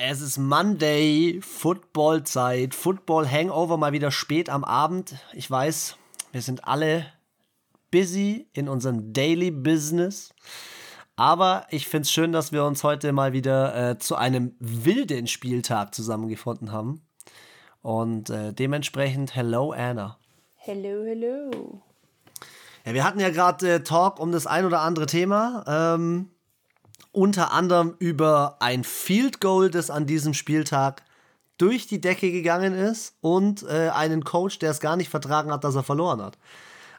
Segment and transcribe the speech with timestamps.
[0.00, 5.16] Es ist Monday, Football-Zeit, Football-Hangover mal wieder spät am Abend.
[5.32, 5.96] Ich weiß,
[6.30, 7.06] wir sind alle
[7.90, 10.32] busy in unserem Daily Business.
[11.16, 15.26] Aber ich finde es schön, dass wir uns heute mal wieder äh, zu einem wilden
[15.26, 17.04] Spieltag zusammengefunden haben.
[17.82, 20.20] Und äh, dementsprechend, hello Anna.
[20.54, 21.82] Hello, hello.
[22.84, 25.64] Ja, wir hatten ja gerade äh, Talk um das ein oder andere Thema.
[25.66, 26.30] Ähm,
[27.18, 31.02] unter anderem über ein Field Goal, das an diesem Spieltag
[31.58, 35.64] durch die Decke gegangen ist und äh, einen Coach, der es gar nicht vertragen hat,
[35.64, 36.38] dass er verloren hat.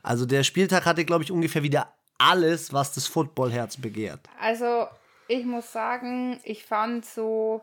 [0.04, 4.20] Also der Spieltag hatte, glaube ich, ungefähr wieder alles, was das Footballherz begehrt.
[4.42, 4.88] Also
[5.30, 7.62] ich muss sagen, ich fand so,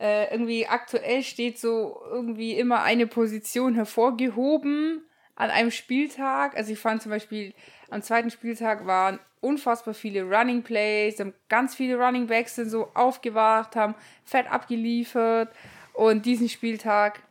[0.00, 5.02] äh, irgendwie aktuell steht so irgendwie immer eine Position hervorgehoben
[5.36, 6.56] an einem Spieltag.
[6.56, 7.52] Also ich fand zum Beispiel
[7.90, 13.76] am zweiten Spieltag waren unfassbar viele Running Plays, ganz viele Running Backs sind so aufgewacht,
[13.76, 15.54] haben fett abgeliefert
[15.92, 17.22] und diesen Spieltag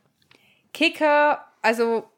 [0.73, 2.09] Kicker, also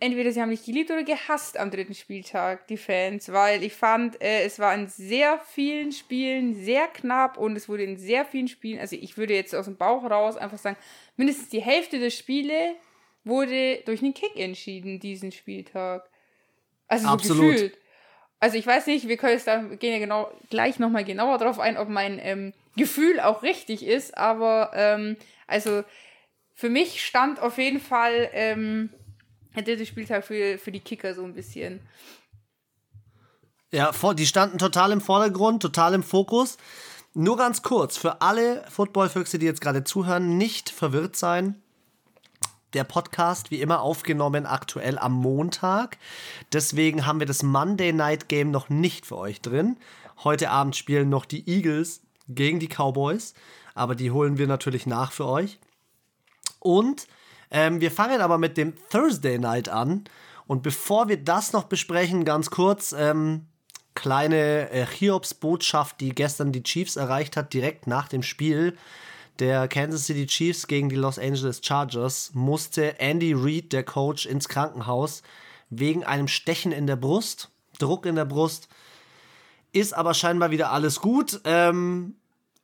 [0.00, 4.20] entweder sie haben mich geliebt oder gehasst am dritten Spieltag, die Fans, weil ich fand,
[4.22, 8.48] äh, es war in sehr vielen Spielen sehr knapp und es wurde in sehr vielen
[8.48, 10.76] Spielen, also ich würde jetzt aus dem Bauch raus einfach sagen,
[11.16, 12.76] mindestens die Hälfte der Spiele
[13.24, 16.08] wurde durch einen Kick entschieden, diesen Spieltag.
[16.86, 17.52] Also so Absolut.
[17.52, 17.78] gefühlt.
[18.38, 21.58] Also ich weiß nicht, wir können jetzt da gehen ja genau gleich nochmal genauer drauf
[21.58, 25.84] ein, ob mein ähm, Gefühl auch richtig ist, aber ähm, also
[26.54, 28.90] für mich stand auf jeden Fall ähm,
[29.54, 31.80] der dritte Spieltag für, für die Kicker so ein bisschen.
[33.72, 36.56] Ja, die standen total im Vordergrund, total im Fokus.
[37.14, 41.62] Nur ganz kurz, für alle Footballfüchse, die jetzt gerade zuhören, nicht verwirrt sein
[42.76, 45.98] der Podcast wie immer aufgenommen aktuell am Montag.
[46.52, 49.76] Deswegen haben wir das Monday Night Game noch nicht für euch drin.
[50.22, 53.34] Heute Abend spielen noch die Eagles gegen die Cowboys,
[53.74, 55.58] aber die holen wir natürlich nach für euch.
[56.60, 57.06] Und
[57.50, 60.04] ähm, wir fangen aber mit dem Thursday Night an.
[60.46, 63.46] Und bevor wir das noch besprechen, ganz kurz, ähm,
[63.94, 68.76] kleine äh, Hiobs-Botschaft, die gestern die Chiefs erreicht hat, direkt nach dem Spiel
[69.40, 74.48] der Kansas City Chiefs gegen die Los Angeles Chargers musste Andy Reid, der Coach, ins
[74.48, 75.22] Krankenhaus
[75.70, 78.68] wegen einem Stechen in der Brust, Druck in der Brust.
[79.72, 81.40] Ist aber scheinbar wieder alles gut.
[81.44, 82.14] Ähm,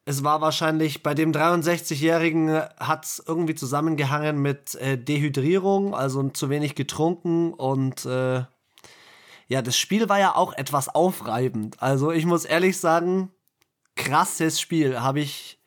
[0.05, 6.51] es war wahrscheinlich bei dem 63-Jährigen hat es irgendwie zusammengehangen mit äh, Dehydrierung, also zu
[6.51, 8.45] wenig getrunken und äh,
[9.49, 11.83] ja, das Spiel war ja auch etwas aufreibend.
[11.83, 13.31] Also ich muss ehrlich sagen,
[13.97, 15.01] krasses Spiel.
[15.01, 15.59] Habe ich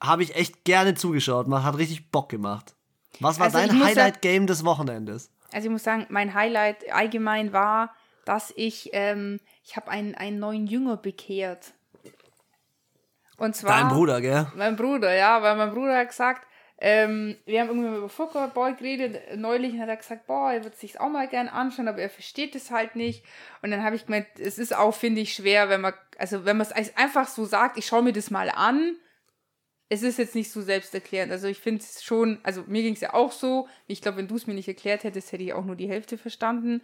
[0.00, 1.48] habe ich echt gerne zugeschaut.
[1.48, 2.74] Man hat richtig Bock gemacht.
[3.20, 5.30] Was war also dein Highlight-Game des Wochenendes?
[5.52, 10.38] Also ich muss sagen, mein Highlight allgemein war, dass ich, ähm, ich habe einen, einen
[10.38, 11.72] neuen Jünger bekehrt.
[13.38, 13.80] Und zwar.
[13.80, 14.46] Dein Bruder, gell?
[14.54, 16.46] Mein Bruder, ja, weil mein Bruder hat gesagt,
[16.78, 19.36] ähm, wir haben irgendwie über Football geredet.
[19.36, 22.54] Neulich hat er gesagt, boah, er würde sich auch mal gern anschauen, aber er versteht
[22.54, 23.24] es halt nicht.
[23.62, 26.58] Und dann habe ich gemeint, es ist auch, finde ich, schwer, wenn man, also wenn
[26.58, 28.96] man es einfach so sagt, ich schaue mir das mal an
[29.88, 31.30] es ist jetzt nicht so selbsterklärend.
[31.30, 33.68] Also ich finde es schon, also mir ging es ja auch so.
[33.86, 36.18] Ich glaube, wenn du es mir nicht erklärt hättest, hätte ich auch nur die Hälfte
[36.18, 36.82] verstanden.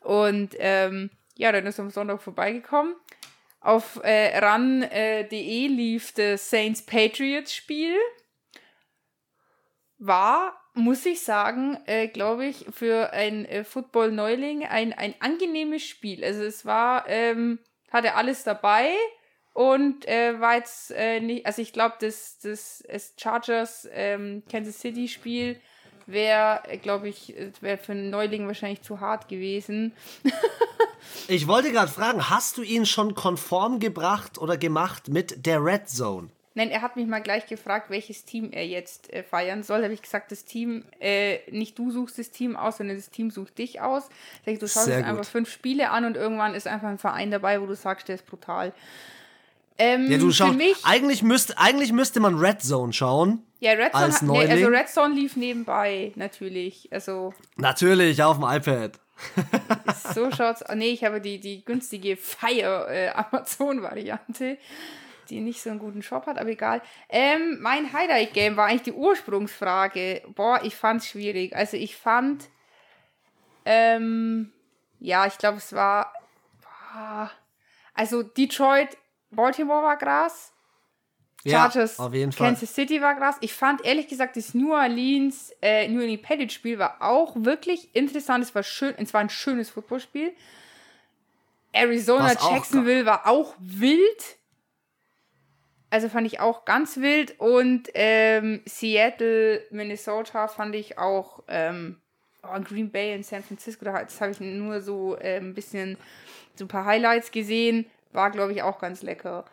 [0.00, 2.94] Und ähm, ja, dann ist er am Sonntag vorbeigekommen.
[3.60, 4.84] Auf äh, ran.de
[5.32, 7.96] äh, lief das Saints Patriots Spiel.
[9.98, 16.22] War, muss ich sagen, äh, glaube ich, für ein äh, Football-Neuling ein, ein angenehmes Spiel.
[16.22, 17.58] Also es war, ähm,
[17.90, 18.94] hatte alles dabei
[19.56, 24.80] und äh, war jetzt äh, nicht, also ich glaube, das, das, das Chargers ähm, Kansas
[24.80, 25.58] City Spiel
[26.04, 29.94] wäre, äh, glaube ich, wäre für einen Neuling wahrscheinlich zu hart gewesen.
[31.28, 35.88] ich wollte gerade fragen, hast du ihn schon konform gebracht oder gemacht mit der Red
[35.88, 36.28] Zone?
[36.52, 39.78] Nein, er hat mich mal gleich gefragt, welches Team er jetzt äh, feiern soll.
[39.78, 43.08] Da habe ich gesagt, das Team, äh, nicht du suchst das Team aus, sondern das
[43.08, 44.10] Team sucht dich aus.
[44.44, 47.62] Da ich, du schaust einfach fünf Spiele an und irgendwann ist einfach ein Verein dabei,
[47.62, 48.74] wo du sagst, der ist brutal.
[49.78, 53.42] Ähm, ja, du schaust, eigentlich, müsst, eigentlich müsste man Red Zone schauen.
[53.60, 56.88] Ja, Red Zone, als nee, also Red Zone lief nebenbei, natürlich.
[56.92, 58.98] Also, natürlich, auf dem iPad.
[60.14, 60.64] so schaut's.
[60.74, 64.58] Nee, ich habe die, die günstige Fire äh, Amazon-Variante,
[65.28, 66.82] die nicht so einen guten Shop hat, aber egal.
[67.08, 70.22] Ähm, mein Highlight-Game war eigentlich die Ursprungsfrage.
[70.34, 71.54] Boah, ich fand's schwierig.
[71.54, 72.48] Also ich fand,
[73.64, 74.52] ähm,
[75.00, 76.12] ja, ich glaube, es war,
[76.62, 77.30] boah,
[77.94, 78.96] also Detroit
[79.30, 80.52] Baltimore war Gras.
[81.48, 83.36] Chargers, ja, Kansas City war Gras.
[83.40, 87.94] Ich fand ehrlich gesagt, das New Orleans, äh, New Orleans Patriots Spiel war auch wirklich
[87.94, 88.42] interessant.
[88.42, 90.32] Es war schön, es war ein schönes Footballspiel.
[91.72, 94.38] Arizona, Jacksonville war auch wild.
[95.90, 97.38] Also fand ich auch ganz wild.
[97.38, 101.44] Und ähm, Seattle, Minnesota fand ich auch.
[101.48, 102.00] Ähm,
[102.42, 105.96] oh, Green Bay in San Francisco, das habe ich nur so äh, ein bisschen,
[106.54, 107.86] so ein paar Highlights gesehen.
[108.16, 109.44] War, glaube ich, auch ganz lecker.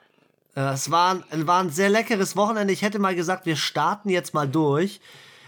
[0.55, 2.73] Äh, es war, war ein sehr leckeres Wochenende.
[2.73, 5.01] Ich hätte mal gesagt, wir starten jetzt mal durch.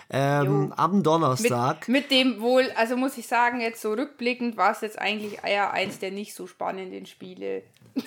[0.07, 1.87] Ähm, am Donnerstag.
[1.87, 5.39] Mit, mit, dem wohl, also muss ich sagen, jetzt so rückblickend war es jetzt eigentlich
[5.43, 7.63] eher eins der nicht so spannenden Spiele.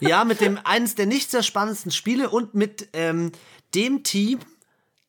[0.00, 3.30] ja, mit dem eines der nicht sehr spannendsten Spiele und mit ähm,
[3.76, 4.40] dem Team,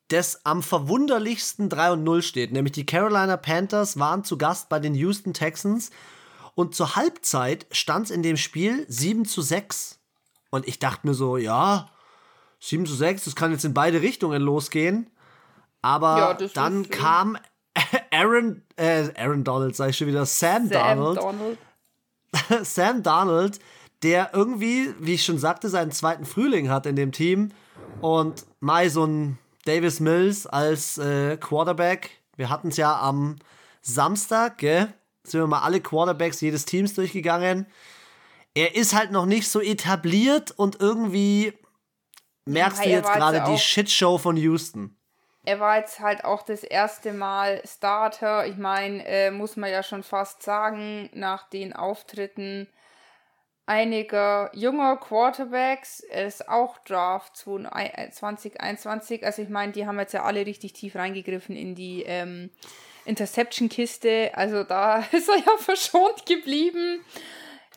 [0.10, 2.52] das am verwunderlichsten 3 und 0 steht.
[2.52, 5.90] Nämlich die Carolina Panthers waren zu Gast bei den Houston Texans
[6.56, 10.00] und zur Halbzeit stand es in dem Spiel 7 zu 6.
[10.50, 11.90] Und ich dachte mir so, ja,
[12.60, 15.12] 7 zu 6, das kann jetzt in beide Richtungen losgehen.
[15.81, 17.38] Aber ja, dann kam
[18.12, 21.18] Aaron, äh, Aaron Donald, sag ich schon wieder, Sam, Sam Donald.
[21.18, 21.57] Donald.
[22.66, 23.60] Sam Donald,
[24.02, 27.52] der irgendwie, wie ich schon sagte, seinen zweiten Frühling hat in dem Team.
[28.02, 32.12] Und Mai so ein Davis Mills als äh, Quarterback.
[32.38, 33.36] Wir hatten es ja am
[33.81, 34.94] Samstag, gell?
[35.27, 37.68] Sind wir mal alle Quarterbacks jedes Teams durchgegangen.
[38.54, 41.54] Er ist halt noch nicht so etabliert und irgendwie
[42.45, 44.95] merkst ja, du jetzt gerade die Shitshow von Houston
[45.45, 48.48] er war jetzt halt auch das erste Mal Starter.
[48.48, 52.68] Ich meine, äh, muss man ja schon fast sagen, nach den Auftritten
[53.68, 58.54] einiger junger Quarterbacks, er ist auch Draft 2021.
[59.21, 62.51] Äh, also ich meine, die haben jetzt ja alle richtig tief reingegriffen in die ähm,
[63.06, 64.31] Interception-Kiste.
[64.34, 67.04] Also da ist er ja verschont geblieben.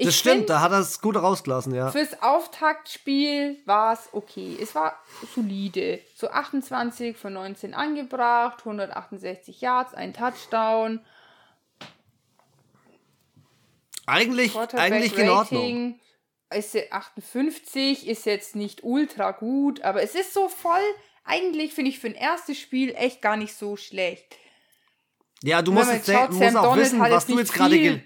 [0.00, 1.90] Ich das stimmt, find, da hat er es gut rausgelassen, ja.
[1.90, 4.56] Fürs Auftaktspiel war es okay.
[4.60, 4.96] Es war
[5.34, 6.00] solide.
[6.14, 11.00] So 28 von 19 angebracht, 168 Yards, ein Touchdown.
[14.06, 16.00] Eigentlich, eigentlich in Ordnung.
[16.50, 20.80] Ist 58, ist jetzt nicht ultra gut, aber es ist so voll.
[21.24, 24.36] Eigentlich finde ich für ein erstes Spiel echt gar nicht so schlecht.
[25.42, 28.02] Ja, du musst, jetzt, schaut, musst auch wissen, was du jetzt gerade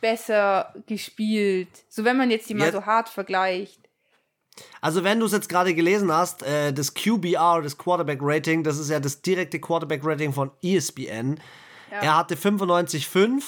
[0.00, 1.68] besser gespielt.
[1.88, 2.72] So wenn man jetzt die mal ja.
[2.72, 3.80] so hart vergleicht.
[4.80, 8.78] Also wenn du es jetzt gerade gelesen hast, äh, das QBR, das Quarterback Rating, das
[8.78, 11.40] ist ja das direkte Quarterback Rating von ESPN.
[11.90, 12.00] Ja.
[12.00, 13.42] Er hatte 95,5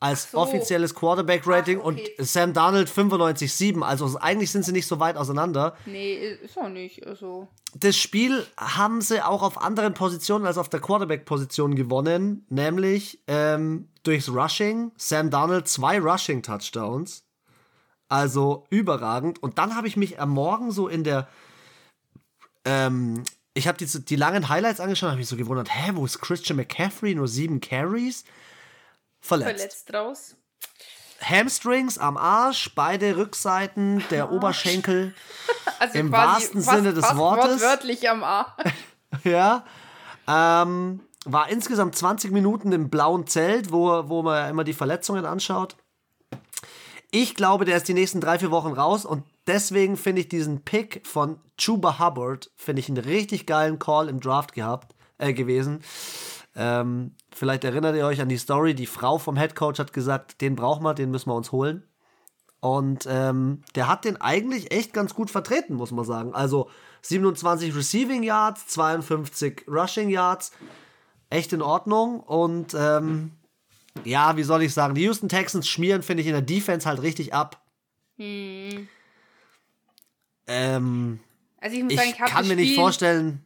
[0.00, 0.38] als so.
[0.38, 2.14] offizielles Quarterback-Rating okay.
[2.18, 3.82] und Sam Darnold 95,7.
[3.82, 5.76] Also eigentlich sind sie nicht so weit auseinander.
[5.86, 7.06] Nee, ist auch nicht.
[7.06, 7.48] Also.
[7.74, 13.88] Das Spiel haben sie auch auf anderen Positionen als auf der Quarterback-Position gewonnen, nämlich ähm,
[14.04, 14.92] durchs Rushing.
[14.96, 17.24] Sam Darnold zwei Rushing-Touchdowns.
[18.08, 19.42] Also überragend.
[19.42, 21.28] Und dann habe ich mich am Morgen so in der.
[22.64, 26.04] Ähm, ich habe die, die langen Highlights angeschaut und habe mich so gewundert, hä, wo
[26.04, 27.16] ist Christian McCaffrey?
[27.16, 28.24] Nur sieben Carries?
[29.20, 29.58] Verletzt.
[29.58, 30.36] Verletzt raus.
[31.20, 34.32] Hamstrings am Arsch, beide Rückseiten der Arsch.
[34.32, 35.14] Oberschenkel.
[35.80, 37.60] Also Im wahrsten fast, Sinne des fast Wortes.
[37.60, 38.72] Wortwörtlich am Arsch.
[39.24, 39.64] ja.
[40.26, 45.76] Ähm, war insgesamt 20 Minuten im blauen Zelt, wo, wo man immer die Verletzungen anschaut.
[47.12, 50.62] Ich glaube, der ist die nächsten drei, vier Wochen raus und deswegen finde ich diesen
[50.64, 55.82] Pick von Chuba Hubbard, finde ich einen richtig geilen Call im Draft gehabt, äh, gewesen.
[56.60, 60.40] Ähm, vielleicht erinnert ihr euch an die Story, die Frau vom Head Coach hat gesagt,
[60.40, 61.84] den brauchen wir, den müssen wir uns holen.
[62.58, 66.34] Und ähm, der hat den eigentlich echt ganz gut vertreten, muss man sagen.
[66.34, 66.68] Also
[67.02, 70.50] 27 Receiving Yards, 52 Rushing Yards,
[71.30, 72.18] echt in Ordnung.
[72.18, 73.30] Und ähm,
[74.02, 77.02] ja, wie soll ich sagen, die Houston Texans schmieren, finde ich, in der Defense halt
[77.02, 77.62] richtig ab.
[78.16, 78.88] Hm.
[80.48, 81.20] Ähm,
[81.60, 83.44] also ich, muss sagen, ich kann mir nicht vorstellen,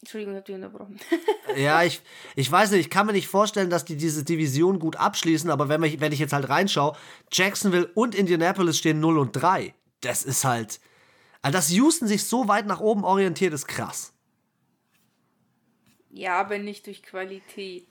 [0.00, 0.98] Entschuldigung, ich habe dich unterbrochen.
[1.56, 2.00] ja, ich,
[2.34, 5.68] ich weiß nicht, ich kann mir nicht vorstellen, dass die diese Division gut abschließen, aber
[5.68, 6.96] wenn, wir, wenn ich jetzt halt reinschaue,
[7.30, 9.74] Jacksonville und Indianapolis stehen 0 und 3.
[10.00, 10.80] Das ist halt.
[11.42, 14.14] Also, dass Houston sich so weit nach oben orientiert, ist krass.
[16.10, 17.86] Ja, aber nicht durch Qualität.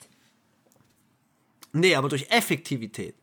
[1.72, 3.16] Nee, aber durch Effektivität.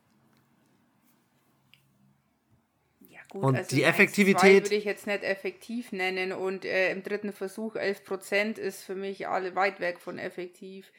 [3.36, 7.34] Gut, und also die Effektivität würde ich jetzt nicht effektiv nennen und äh, im dritten
[7.34, 10.90] Versuch 11% ist für mich alle weit weg von effektiv.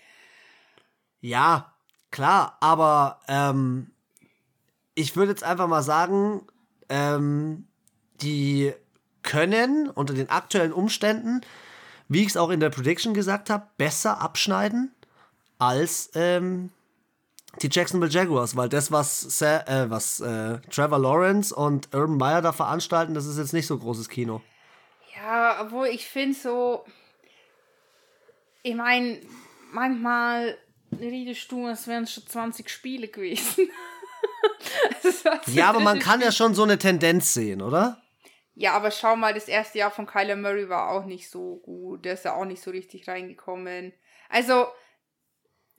[1.20, 1.74] Ja,
[2.12, 3.90] klar, aber ähm,
[4.94, 6.46] ich würde jetzt einfach mal sagen,
[6.90, 7.68] ähm,
[8.22, 8.72] die
[9.24, 11.42] können unter den aktuellen Umständen,
[12.08, 14.94] wie ich es auch in der Prediction gesagt habe, besser abschneiden
[15.58, 16.70] als ähm,
[17.62, 22.42] die Jacksonville Jaguars, weil das, was, Sa äh, was äh, Trevor Lawrence und Urban Meyer
[22.42, 24.42] da veranstalten, das ist jetzt nicht so großes Kino.
[25.16, 26.86] Ja, obwohl ich finde so,
[28.62, 29.20] ich meine,
[29.72, 30.58] manchmal
[31.00, 33.70] redest du, es wären schon 20 Spiele gewesen.
[35.48, 38.02] ja, aber man kann ja schon so eine Tendenz sehen, oder?
[38.56, 42.06] Ja, aber schau mal, das erste Jahr von Kyler Murray war auch nicht so gut.
[42.06, 43.94] Der ist ja auch nicht so richtig reingekommen.
[44.30, 44.66] Also,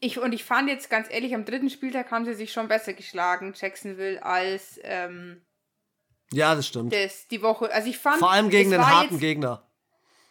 [0.00, 2.92] ich, und ich fand jetzt ganz ehrlich, am dritten Spieltag haben sie sich schon besser
[2.92, 5.42] geschlagen, Jacksonville, als ähm,
[6.32, 6.92] ja, das stimmt.
[6.92, 7.72] Das, die Woche.
[7.72, 8.18] Also ich fand.
[8.18, 9.62] Vor allem gegen einen harten jetzt, Gegner.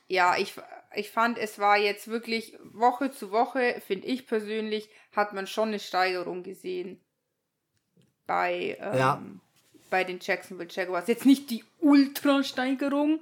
[0.07, 0.53] Ja, ich,
[0.95, 5.69] ich fand, es war jetzt wirklich Woche zu Woche, finde ich persönlich, hat man schon
[5.69, 7.01] eine Steigerung gesehen.
[8.25, 9.21] Bei, ähm, ja.
[9.89, 11.07] bei den Jacksonville Jaguars.
[11.07, 13.21] Jetzt nicht die Ultra-Steigerung,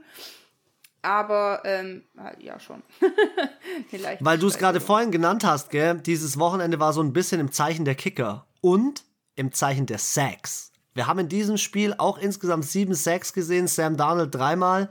[1.06, 2.04] aber ähm,
[2.40, 2.82] ja schon.
[4.20, 6.00] Weil du es gerade vorhin genannt hast, gell?
[6.00, 9.04] Dieses Wochenende war so ein bisschen im Zeichen der Kicker und
[9.36, 10.72] im Zeichen der Sacks.
[10.96, 13.68] Wir haben in diesem Spiel auch insgesamt sieben Sacks gesehen.
[13.68, 14.90] Sam Darnold dreimal,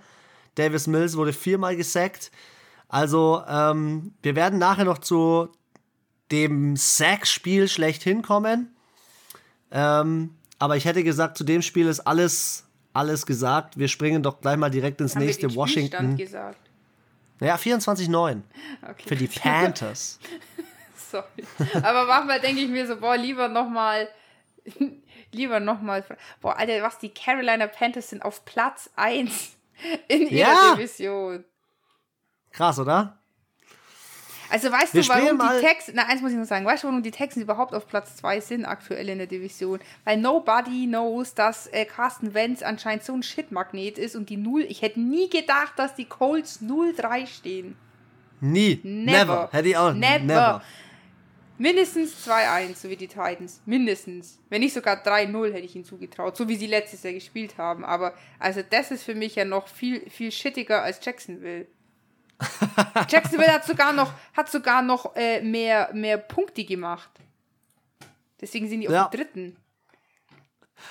[0.54, 2.30] Davis Mills wurde viermal gesackt.
[2.88, 5.48] Also ähm, wir werden nachher noch zu
[6.30, 8.76] dem Sack-Spiel schlechthin kommen.
[9.70, 12.63] Ähm, aber ich hätte gesagt, zu dem Spiel ist alles
[12.94, 13.78] alles gesagt.
[13.78, 16.16] Wir springen doch gleich mal direkt ins Haben nächste wir den Washington.
[16.16, 16.58] Gesagt?
[17.40, 18.40] Ja, 24-9.
[18.82, 19.08] Okay.
[19.08, 20.18] Für die Panthers.
[20.96, 21.26] Sorry.
[21.82, 24.08] Aber manchmal denke ich mir so, boah, lieber nochmal.
[25.32, 26.04] lieber nochmal.
[26.40, 29.56] Boah, Alter, was die Carolina Panthers sind auf Platz 1
[30.08, 30.74] in ihrer ja.
[30.74, 31.44] Division.
[32.52, 33.18] Krass, oder?
[34.54, 36.86] Also weißt Wir du, warum die Texans, na eins muss ich noch sagen, weißt du,
[36.86, 39.80] warum die Texans überhaupt auf Platz 2 sind aktuell in der Division?
[40.04, 44.64] Weil nobody knows, dass äh, Carsten Wentz anscheinend so ein Shitmagnet ist und die Null,
[44.68, 47.76] ich hätte nie gedacht, dass die Colts 0-3 stehen.
[48.40, 48.78] Nie.
[48.84, 49.18] Never.
[49.18, 49.48] never.
[49.50, 50.18] Hätte ich auch never.
[50.20, 50.62] never.
[51.58, 53.60] Mindestens 2-1, so wie die Titans.
[53.66, 54.38] Mindestens.
[54.50, 57.84] Wenn nicht sogar 3-0 hätte ich ihnen zugetraut, so wie sie letztes Jahr gespielt haben.
[57.84, 61.66] Aber also das ist für mich ja noch viel, viel shittiger als Jacksonville.
[63.08, 67.10] Jacksonville hat sogar noch, hat sogar noch äh, mehr, mehr Punkte gemacht.
[68.40, 69.04] Deswegen sind die ja.
[69.04, 69.56] auf dem dritten.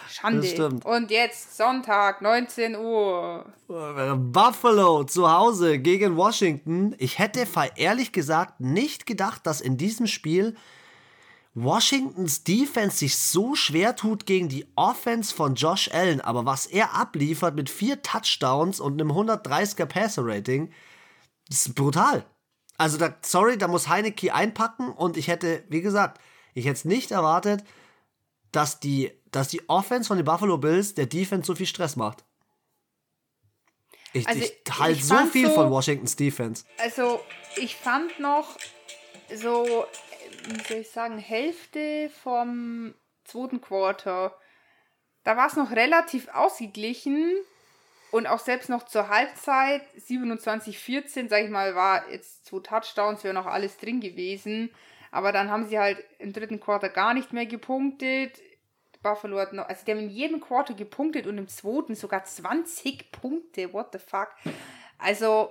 [0.09, 0.79] Schande.
[0.85, 3.45] Und jetzt Sonntag, 19 Uhr.
[3.67, 6.95] Buffalo zu Hause gegen Washington.
[6.97, 7.45] Ich hätte
[7.75, 10.55] ehrlich gesagt nicht gedacht, dass in diesem Spiel
[11.55, 16.21] Washingtons Defense sich so schwer tut gegen die Offense von Josh Allen.
[16.21, 20.71] Aber was er abliefert mit vier Touchdowns und einem 130er Passer Rating,
[21.47, 22.25] das ist brutal.
[22.77, 26.19] Also, da, sorry, da muss Heineke einpacken und ich hätte, wie gesagt,
[26.53, 27.63] ich hätte es nicht erwartet,
[28.51, 32.23] dass die, dass die Offense von den Buffalo Bills der Defense so viel Stress macht.
[34.13, 36.65] Ich, also, ich halte so viel so, von Washingtons Defense.
[36.77, 37.19] Also,
[37.55, 38.57] ich fand noch
[39.35, 39.85] so,
[40.47, 44.35] wie soll ich sagen, Hälfte vom zweiten Quarter.
[45.23, 47.33] Da war es noch relativ ausgeglichen.
[48.13, 53.33] Und auch selbst noch zur Halbzeit, 27-14, sag ich mal, war jetzt zwei Touchdowns, wäre
[53.33, 54.69] noch alles drin gewesen.
[55.09, 58.39] Aber dann haben sie halt im dritten Quarter gar nicht mehr gepunktet.
[59.01, 63.11] Buffalo hat noch, also die haben in jedem Quarter gepunktet und im zweiten sogar 20
[63.11, 63.73] Punkte.
[63.73, 64.29] What the fuck?
[64.99, 65.49] Also,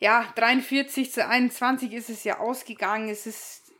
[0.00, 3.08] ja, 43 zu 21 ist es ja ausgegangen.
[3.08, 3.72] Es ist,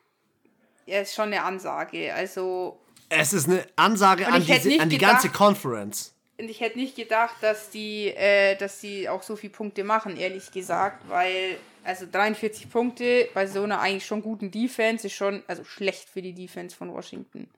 [0.87, 2.15] ja, ist schon eine Ansage.
[2.15, 2.81] Also.
[3.11, 6.15] Es ist eine Ansage an die, an die gedacht, ganze Conference.
[6.40, 10.16] Und ich hätte nicht gedacht, dass die, äh, dass die auch so viele Punkte machen,
[10.16, 15.42] ehrlich gesagt, weil, also 43 Punkte bei so einer eigentlich schon guten Defense ist schon,
[15.49, 17.49] also schlecht für die Defense von Washington.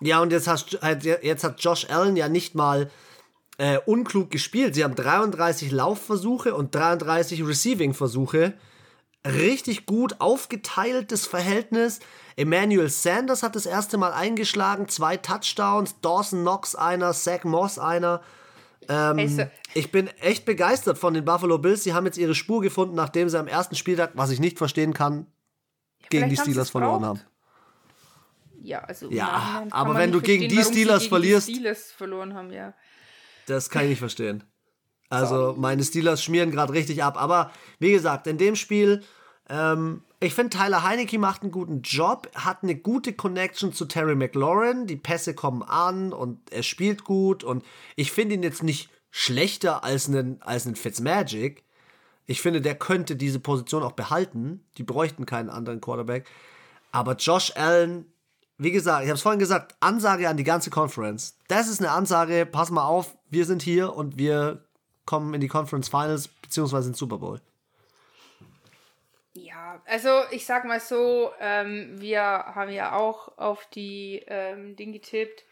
[0.00, 0.78] Ja, und jetzt, hast,
[1.22, 2.90] jetzt hat Josh Allen ja nicht mal
[3.58, 4.74] äh, unklug gespielt.
[4.74, 8.54] Sie haben 33 Laufversuche und 33 Receiving-Versuche.
[9.24, 12.00] Richtig gut aufgeteiltes Verhältnis.
[12.36, 18.20] Emmanuel Sanders hat das erste Mal eingeschlagen, zwei Touchdowns, Dawson Knox einer, Zach Moss einer.
[18.88, 19.44] Ähm, hey, so.
[19.74, 21.84] Ich bin echt begeistert von den Buffalo Bills.
[21.84, 24.92] Sie haben jetzt ihre Spur gefunden, nachdem sie am ersten Spieltag, was ich nicht verstehen
[24.92, 25.26] kann,
[26.00, 27.20] ja, gegen die Steelers verloren haben.
[28.60, 32.52] Ja, also ja, aber wenn du gegen die Steelers gegen verlierst, die Steelers verloren haben,
[32.52, 32.74] ja.
[33.46, 34.44] Das kann ich nicht verstehen.
[35.12, 37.20] Also meine Steelers schmieren gerade richtig ab.
[37.20, 39.02] Aber wie gesagt, in dem Spiel
[39.48, 44.14] ähm, ich finde, Tyler Heinecke macht einen guten Job, hat eine gute Connection zu Terry
[44.14, 44.86] McLaurin.
[44.86, 47.42] Die Pässe kommen an und er spielt gut.
[47.42, 47.64] Und
[47.96, 51.64] ich finde ihn jetzt nicht schlechter als einen, als einen Fitzmagic.
[52.26, 54.64] Ich finde, der könnte diese Position auch behalten.
[54.78, 56.30] Die bräuchten keinen anderen Quarterback.
[56.92, 58.06] Aber Josh Allen,
[58.58, 61.36] wie gesagt, ich habe es vorhin gesagt, Ansage an die ganze Conference.
[61.48, 64.64] Das ist eine Ansage, pass mal auf, wir sind hier und wir
[65.04, 67.40] kommen in die Conference Finals beziehungsweise in Super Bowl.
[69.34, 74.92] Ja, also ich sag mal so, ähm, wir haben ja auch auf die ähm, Ding
[74.92, 75.44] getippt,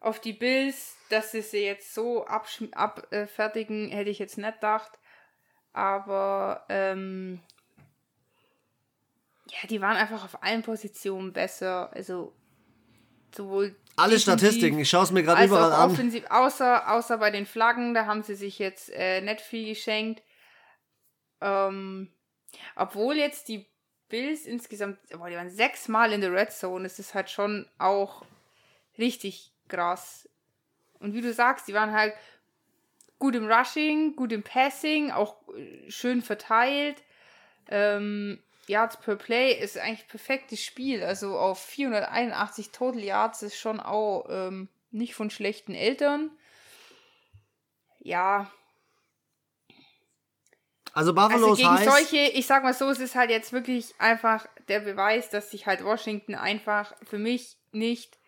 [0.00, 4.98] auf die Bills, dass sie sie jetzt so abfertigen, äh, hätte ich jetzt nicht gedacht.
[5.72, 7.40] Aber ähm,
[9.50, 11.90] ja, die waren einfach auf allen Positionen besser.
[11.92, 12.32] Also
[13.34, 15.90] sowohl Alle defensiv, Statistiken, ich schaue es mir gerade überall an.
[15.90, 20.22] Offensiv, außer, außer bei den Flaggen, da haben sie sich jetzt äh, nicht viel geschenkt.
[21.40, 22.08] Ähm,
[22.76, 23.66] obwohl jetzt die
[24.08, 28.24] Bills insgesamt, boah, die waren sechsmal in der Red Zone, das ist halt schon auch
[28.96, 30.28] richtig krass.
[31.00, 32.14] Und wie du sagst, die waren halt
[33.18, 37.02] gut im Rushing, gut im Passing, auch äh, schön verteilt.
[37.68, 41.02] Ähm, Yards per Play ist eigentlich perfektes Spiel.
[41.02, 46.30] Also auf 481 Total Yards ist schon auch ähm, nicht von schlechten Eltern.
[48.00, 48.50] Ja.
[50.92, 53.94] Also Buffalo also gegen heißt, solche, ich sag mal so, es ist halt jetzt wirklich
[53.98, 58.18] einfach der Beweis, dass sich halt Washington einfach für mich nicht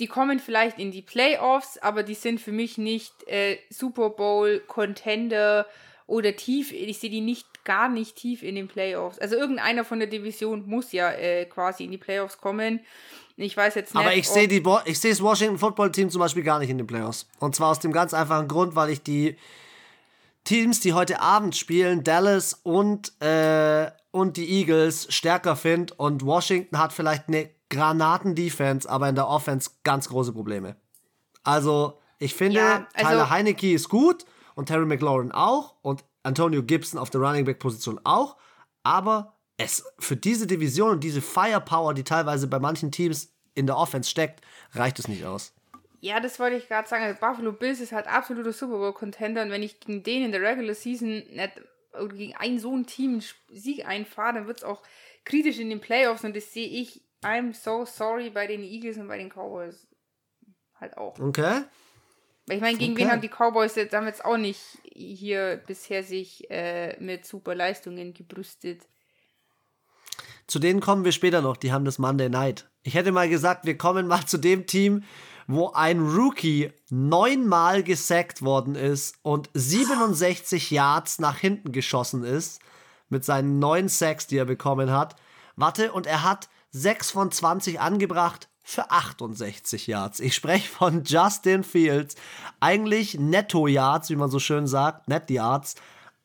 [0.00, 4.60] die kommen vielleicht in die Playoffs, aber die sind für mich nicht äh, Super Bowl
[4.60, 5.66] Contender
[6.06, 6.72] oder tief.
[6.72, 9.18] Ich sehe die nicht gar nicht tief in den Playoffs.
[9.18, 12.80] Also irgendeiner von der Division muss ja äh, quasi in die Playoffs kommen.
[13.36, 14.02] Ich weiß jetzt nicht.
[14.02, 16.78] Aber ich sehe die, ich sehe das Washington Football Team zum Beispiel gar nicht in
[16.78, 17.28] den Playoffs.
[17.40, 19.36] Und zwar aus dem ganz einfachen Grund, weil ich die
[20.44, 25.92] Teams, die heute Abend spielen, Dallas und äh, und die Eagles stärker finde.
[25.98, 30.76] Und Washington hat vielleicht eine Granaten-Defense, aber in der Offense ganz große Probleme.
[31.44, 36.62] Also, ich finde, ja, also Tyler Heinecke ist gut und Terry McLaurin auch und Antonio
[36.62, 38.36] Gibson auf der Running Back Position auch,
[38.82, 43.76] aber es für diese Division und diese Firepower, die teilweise bei manchen Teams in der
[43.76, 44.40] Offense steckt,
[44.72, 45.52] reicht es nicht aus.
[46.00, 47.02] Ja, das wollte ich gerade sagen.
[47.02, 50.32] Also Buffalo Bills ist halt absoluter Super Bowl Contender und wenn ich gegen den in
[50.32, 51.52] der Regular Season nicht
[51.92, 53.20] oder gegen ein so ein Team
[53.50, 54.82] Sieg einfahre, dann wird es auch
[55.24, 59.08] kritisch in den Playoffs und das sehe ich I'm so sorry bei den Eagles und
[59.08, 59.88] bei den Cowboys
[60.78, 61.18] halt auch.
[61.18, 61.62] Okay.
[62.50, 63.02] Ich meine, gegen okay.
[63.02, 64.60] wen haben die Cowboys jetzt, haben jetzt auch nicht
[64.92, 68.82] hier bisher sich äh, mit super Leistungen gebrüstet.
[70.46, 72.70] Zu denen kommen wir später noch, die haben das Monday Night.
[72.82, 75.04] Ich hätte mal gesagt, wir kommen mal zu dem Team,
[75.46, 82.60] wo ein Rookie neunmal gesackt worden ist und 67 Yards nach hinten geschossen ist
[83.08, 85.16] mit seinen neun Sacks, die er bekommen hat.
[85.56, 90.20] Warte, und er hat 6 von 20 angebracht für 68 Yards.
[90.20, 92.16] Ich spreche von Justin Fields.
[92.60, 95.76] Eigentlich Netto-Yards, wie man so schön sagt, Net-Yards,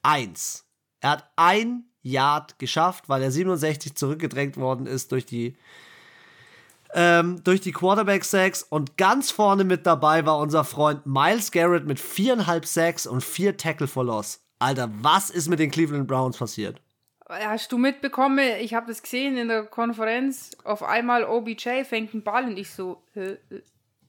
[0.01, 0.65] 1.
[0.99, 5.55] Er hat ein Yard geschafft, weil er 67 zurückgedrängt worden ist durch die
[6.93, 11.99] ähm, durch die Quarterback-Sacks und ganz vorne mit dabei war unser Freund Miles Garrett mit
[11.99, 14.41] viereinhalb Sacks und vier Tackle for Loss.
[14.59, 16.81] Alter, was ist mit den Cleveland Browns passiert?
[17.33, 22.23] Hast du mitbekommen, ich habe das gesehen in der Konferenz, auf einmal OBJ fängt einen
[22.23, 23.01] Ball und ich so,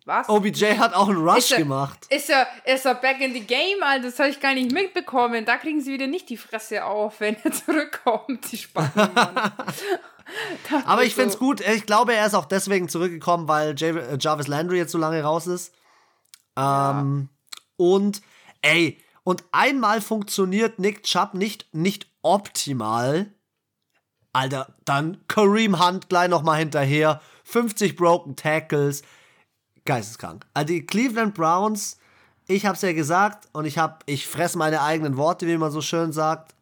[0.04, 0.28] was?
[0.28, 2.06] OBJ hat auch einen Rush ist er, gemacht.
[2.10, 4.04] Ist er, ist er back in the game, Alter?
[4.04, 5.46] Das habe ich gar nicht mitbekommen.
[5.46, 8.90] Da kriegen sie wieder nicht die Fresse auf, wenn er zurückkommt, die Spannen.
[10.84, 11.22] Aber ich so.
[11.22, 11.60] finde es gut.
[11.60, 15.46] Ich glaube, er ist auch deswegen zurückgekommen, weil äh, Jarvis Landry jetzt so lange raus
[15.46, 15.74] ist.
[16.56, 17.54] Ähm, ja.
[17.76, 18.20] Und,
[18.60, 23.32] ey, und einmal funktioniert Nick Chubb nicht, nicht optimal.
[24.32, 27.20] Alter, dann Kareem Hunt gleich nochmal hinterher.
[27.44, 29.02] 50 Broken Tackles.
[29.84, 30.46] Geisteskrank.
[30.54, 31.98] Also die Cleveland Browns,
[32.46, 35.80] ich hab's ja gesagt und ich hab, ich fress meine eigenen Worte, wie man so
[35.80, 36.54] schön sagt.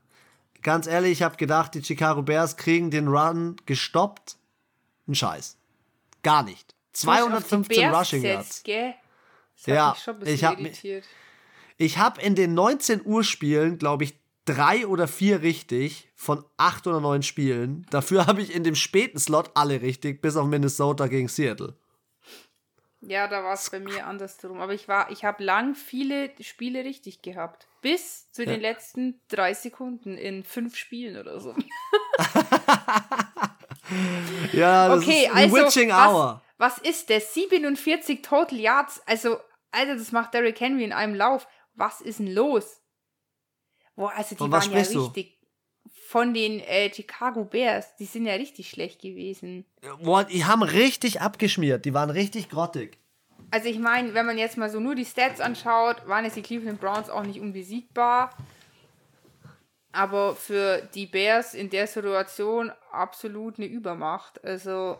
[0.62, 4.37] Ganz ehrlich, ich hab gedacht, die Chicago Bears kriegen den Run gestoppt.
[5.09, 5.57] Ein Scheiß.
[6.22, 6.75] Gar nicht.
[6.92, 8.62] 215 Rushing Yards.
[9.66, 10.85] Ja, ich hab mich,
[11.83, 14.14] ich habe in den 19 Uhr Spielen, glaube ich,
[14.45, 17.87] drei oder vier richtig von acht oder neun Spielen.
[17.90, 21.77] Dafür habe ich in dem späten Slot alle richtig, bis auf Minnesota gegen Seattle.
[23.01, 24.61] Ja, da war es bei mir andersrum.
[24.61, 27.66] Aber ich war, ich habe lang viele Spiele richtig gehabt.
[27.81, 28.53] Bis zu ja.
[28.53, 31.53] den letzten drei Sekunden in fünf Spielen oder so.
[34.53, 36.40] ja, das okay, ist also, Witching Hour.
[36.59, 37.35] Was, was ist das?
[37.35, 39.03] 47 Total Yards.
[39.05, 39.38] Also,
[39.73, 41.49] Alter, das macht Derrick Henry in einem Lauf.
[41.74, 42.80] Was ist denn los?
[43.96, 45.38] Boah, also die Von waren ja richtig.
[45.38, 45.42] Du?
[46.08, 49.64] Von den äh, Chicago Bears, die sind ja richtig schlecht gewesen.
[50.02, 52.98] Boah, die haben richtig abgeschmiert, die waren richtig grottig.
[53.50, 56.42] Also ich meine, wenn man jetzt mal so nur die Stats anschaut, waren jetzt die
[56.42, 58.30] Cleveland Browns auch nicht unbesiegbar.
[59.92, 64.42] Aber für die Bears in der Situation absolut eine Übermacht.
[64.42, 64.98] Also.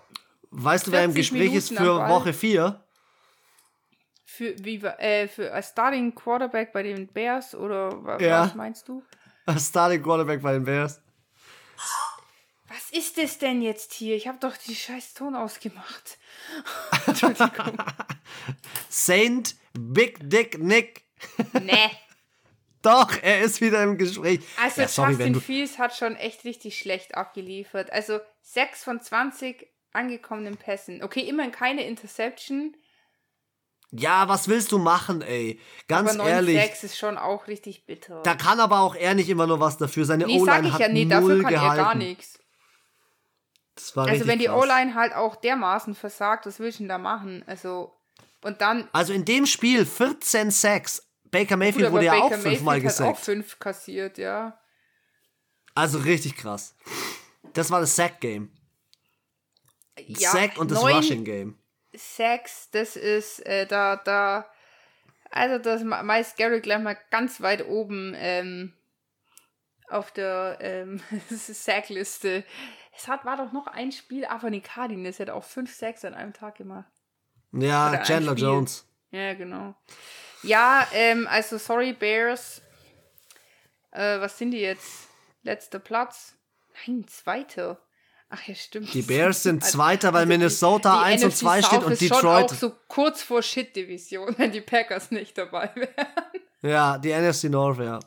[0.51, 2.85] Weißt du, wer im Gespräch Minuten ist für Woche 4?
[4.35, 8.45] Für, wie, äh, für als Starting Quarterback bei den Bears oder was, ja.
[8.45, 9.03] was meinst du?
[9.45, 11.03] Als Starting Quarterback bei den Bears.
[12.69, 14.17] Was ist das denn jetzt hier?
[14.17, 16.17] Ich habe doch die scheiß Ton ausgemacht.
[17.07, 17.77] Entschuldigung.
[18.89, 21.05] Saint Big Dick Nick.
[21.53, 21.91] nee.
[22.81, 24.41] Doch, er ist wieder im Gespräch.
[24.61, 27.93] Also ja, sorry, Justin Fields hat schon echt richtig schlecht abgeliefert.
[27.93, 31.03] Also 6 von 20 angekommenen Pässen.
[31.03, 32.75] Okay, immerhin keine Interception.
[33.95, 35.61] Ja, was willst du machen, ey?
[35.87, 36.59] Ganz aber 9, ehrlich.
[36.59, 38.23] 6 ist schon auch richtig bitter.
[38.23, 40.07] Da kann aber auch er nicht immer nur was dafür.
[40.07, 41.79] Seine nee, O-Line ich hat ja, nee, null dafür kann gehalten.
[41.79, 42.39] er gar nichts.
[43.95, 44.49] Also wenn die.
[44.49, 47.45] O-Line halt auch dermaßen versagt, was willst du denn da machen?
[47.47, 47.93] Also,
[48.41, 51.07] und dann, Also in dem Spiel 14 Sacks.
[51.31, 53.25] Baker gut, Mayfield aber wurde ja Baker auch fünfmal Mayfield hat auch gesackt.
[53.25, 54.59] fünf kassiert, ja.
[55.75, 56.75] Also richtig krass.
[57.53, 58.51] Das war das Sack-Game.
[60.07, 61.59] ja Sack und das neun Rushing-Game.
[61.95, 64.51] Sacks, das ist, äh, da, da,
[65.31, 68.73] also das meist Garrett gleich mal ganz weit oben ähm,
[69.89, 71.01] auf der ähm,
[71.31, 72.45] Sackliste.
[72.97, 76.15] Es hat, war doch noch ein Spiel, aber die Cardinals hat auch fünf Sacks an
[76.15, 76.91] einem Tag gemacht.
[77.53, 78.35] Ja, Oder Chandler.
[78.35, 78.87] Jones.
[79.11, 79.75] Ja, genau.
[80.43, 82.63] Ja, ähm, also sorry, Bears.
[83.91, 85.09] Äh, was sind die jetzt?
[85.43, 86.35] Letzter Platz?
[86.87, 87.79] Nein, zweiter.
[88.35, 88.95] Ach ja, stimmt.
[88.95, 91.93] Die Bears sind Also- Zweiter, weil also Minnesota die 1 und NFC 2 steht und
[91.93, 92.45] ist Schon Detroit.
[92.53, 96.07] auch so kurz vor Shit-Division, wenn die Packers nicht dabei wären.
[96.63, 97.99] Ja, die NFC North, ja.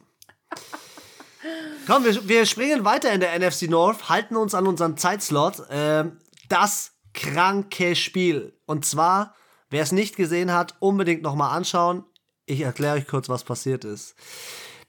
[1.85, 5.61] Komm, wir, wir springen weiter in der NFC North, halten uns an unseren Zeitslot.
[5.69, 6.17] Ähm,
[6.49, 8.57] das kranke Spiel.
[8.65, 9.35] Und zwar,
[9.69, 12.03] wer es nicht gesehen hat, unbedingt nochmal anschauen.
[12.47, 14.15] Ich erkläre euch kurz, was passiert ist.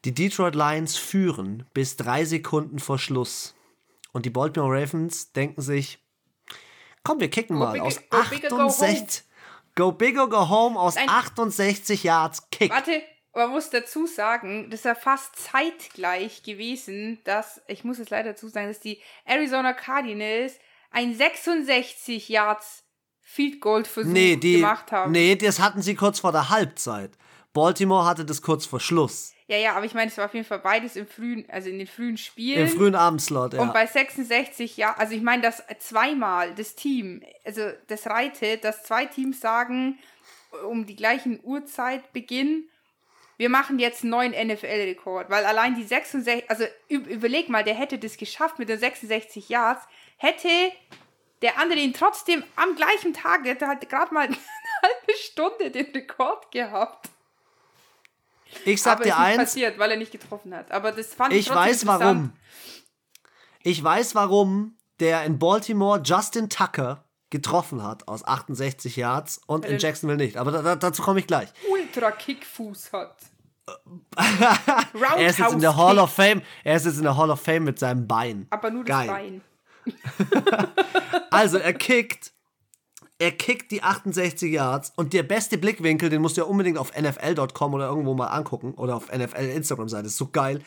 [0.06, 3.54] Die Detroit Lions führen bis drei Sekunden vor Schluss.
[4.16, 5.98] Und die Baltimore Ravens denken sich,
[7.04, 8.66] komm, wir kicken mal big- aus go big or go home.
[8.70, 9.24] 68.
[9.74, 11.10] Go big or go home aus Nein.
[11.10, 12.70] 68 Yards Kick.
[12.72, 13.02] Warte,
[13.34, 18.30] man muss dazu sagen, das ist ja fast zeitgleich gewesen, dass, ich muss es leider
[18.32, 20.54] dazu sagen, dass die Arizona Cardinals
[20.90, 22.84] ein 66 Yards
[23.20, 25.12] Field Goal Versuch Nee, die, gemacht haben.
[25.12, 27.18] nee, das hatten sie kurz vor der Halbzeit.
[27.56, 29.32] Baltimore hatte das kurz vor Schluss.
[29.48, 31.78] Ja, ja, aber ich meine, es war auf jeden Fall beides im frühen, also in
[31.78, 32.62] den frühen Spielen.
[32.62, 33.60] Im frühen Abendslot, ja.
[33.62, 38.82] Und bei 66, ja, also ich meine, dass zweimal das Team, also das reitet, dass
[38.82, 39.98] zwei Teams sagen,
[40.68, 42.64] um die gleichen Uhrzeit Beginn,
[43.36, 47.74] wir machen jetzt einen neuen NFL-Rekord, weil allein die 66, also üb- überleg mal, der
[47.74, 49.84] hätte das geschafft mit den 66 Yards,
[50.16, 50.48] hätte
[51.42, 54.36] der andere ihn trotzdem am gleichen Tag, der hätte halt gerade mal eine
[54.82, 57.10] halbe Stunde den Rekord gehabt.
[58.64, 60.70] Ich sag aber dir ist nicht eins, passiert, weil er nicht getroffen hat.
[60.70, 62.32] Aber das fand ich ich weiß warum.
[63.62, 69.78] Ich weiß warum der in Baltimore Justin Tucker getroffen hat aus 68 Yards und in
[69.78, 70.36] Jacksonville nicht.
[70.36, 71.48] Aber da, da, dazu komme ich gleich.
[71.70, 73.16] Ultra-Kickfuß hat.
[75.16, 76.40] Er ist jetzt in der Hall of Fame.
[76.62, 78.46] Er ist jetzt in der Hall of Fame mit seinem Bein.
[78.50, 79.08] Aber nur das Geil.
[79.08, 79.42] Bein.
[81.30, 82.32] Also er kickt,
[83.18, 86.92] er kickt die 68 Yards und der beste Blickwinkel, den musst du ja unbedingt auf
[86.96, 90.62] NFL.com oder irgendwo mal angucken oder auf NFL Instagram sein, das ist so geil.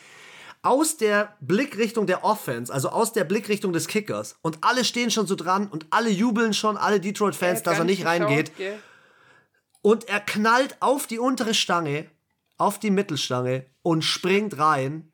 [0.62, 5.26] Aus der Blickrichtung der Offense, also aus der Blickrichtung des Kickers und alle stehen schon
[5.26, 8.52] so dran und alle jubeln schon, alle Detroit-Fans, dass er nicht reingeht
[9.82, 12.06] und er knallt auf die untere Stange,
[12.58, 15.10] auf die Mittelstange und springt rein.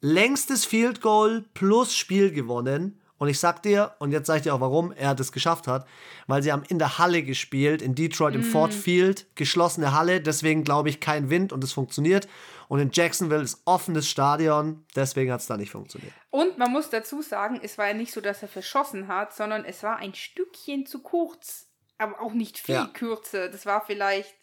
[0.00, 3.00] Längstes Field Goal plus Spiel gewonnen.
[3.22, 5.86] Und ich sag dir, und jetzt sag ich dir auch, warum er das geschafft hat,
[6.26, 10.64] weil sie haben in der Halle gespielt, in Detroit im Ford Field, geschlossene Halle, deswegen
[10.64, 12.26] glaube ich kein Wind und es funktioniert.
[12.66, 16.12] Und in Jacksonville ist offenes Stadion, deswegen hat es da nicht funktioniert.
[16.30, 19.64] Und man muss dazu sagen, es war ja nicht so, dass er verschossen hat, sondern
[19.64, 21.68] es war ein Stückchen zu kurz.
[21.98, 22.90] Aber auch nicht viel Ja.
[22.92, 23.48] kürzer.
[23.48, 24.34] Das war vielleicht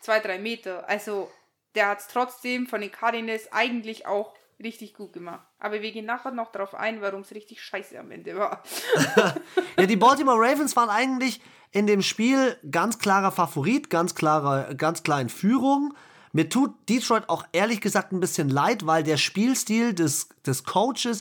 [0.00, 0.88] zwei, drei Meter.
[0.88, 1.30] Also
[1.74, 4.32] der hat es trotzdem von den Cardinals eigentlich auch
[4.62, 5.46] richtig gut gemacht.
[5.58, 8.62] Aber wir gehen nachher noch darauf ein, warum es richtig scheiße am Ende war.
[9.76, 11.40] Ja, die Baltimore Ravens waren eigentlich
[11.72, 15.94] in dem Spiel ganz klarer Favorit, ganz klarer, ganz klar in Führung.
[16.32, 21.20] Mir tut Detroit auch ehrlich gesagt ein bisschen leid, weil der Spielstil des, des Coaches,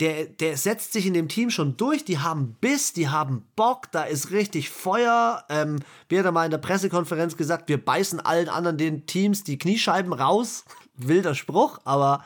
[0.00, 2.04] der, der setzt sich in dem Team schon durch.
[2.04, 5.44] Die haben Biss, die haben Bock, da ist richtig Feuer.
[5.48, 9.44] Ähm, wie hat er mal in der Pressekonferenz gesagt, wir beißen allen anderen den Teams
[9.44, 10.64] die Kniescheiben raus.
[10.96, 12.24] Wilder Spruch, aber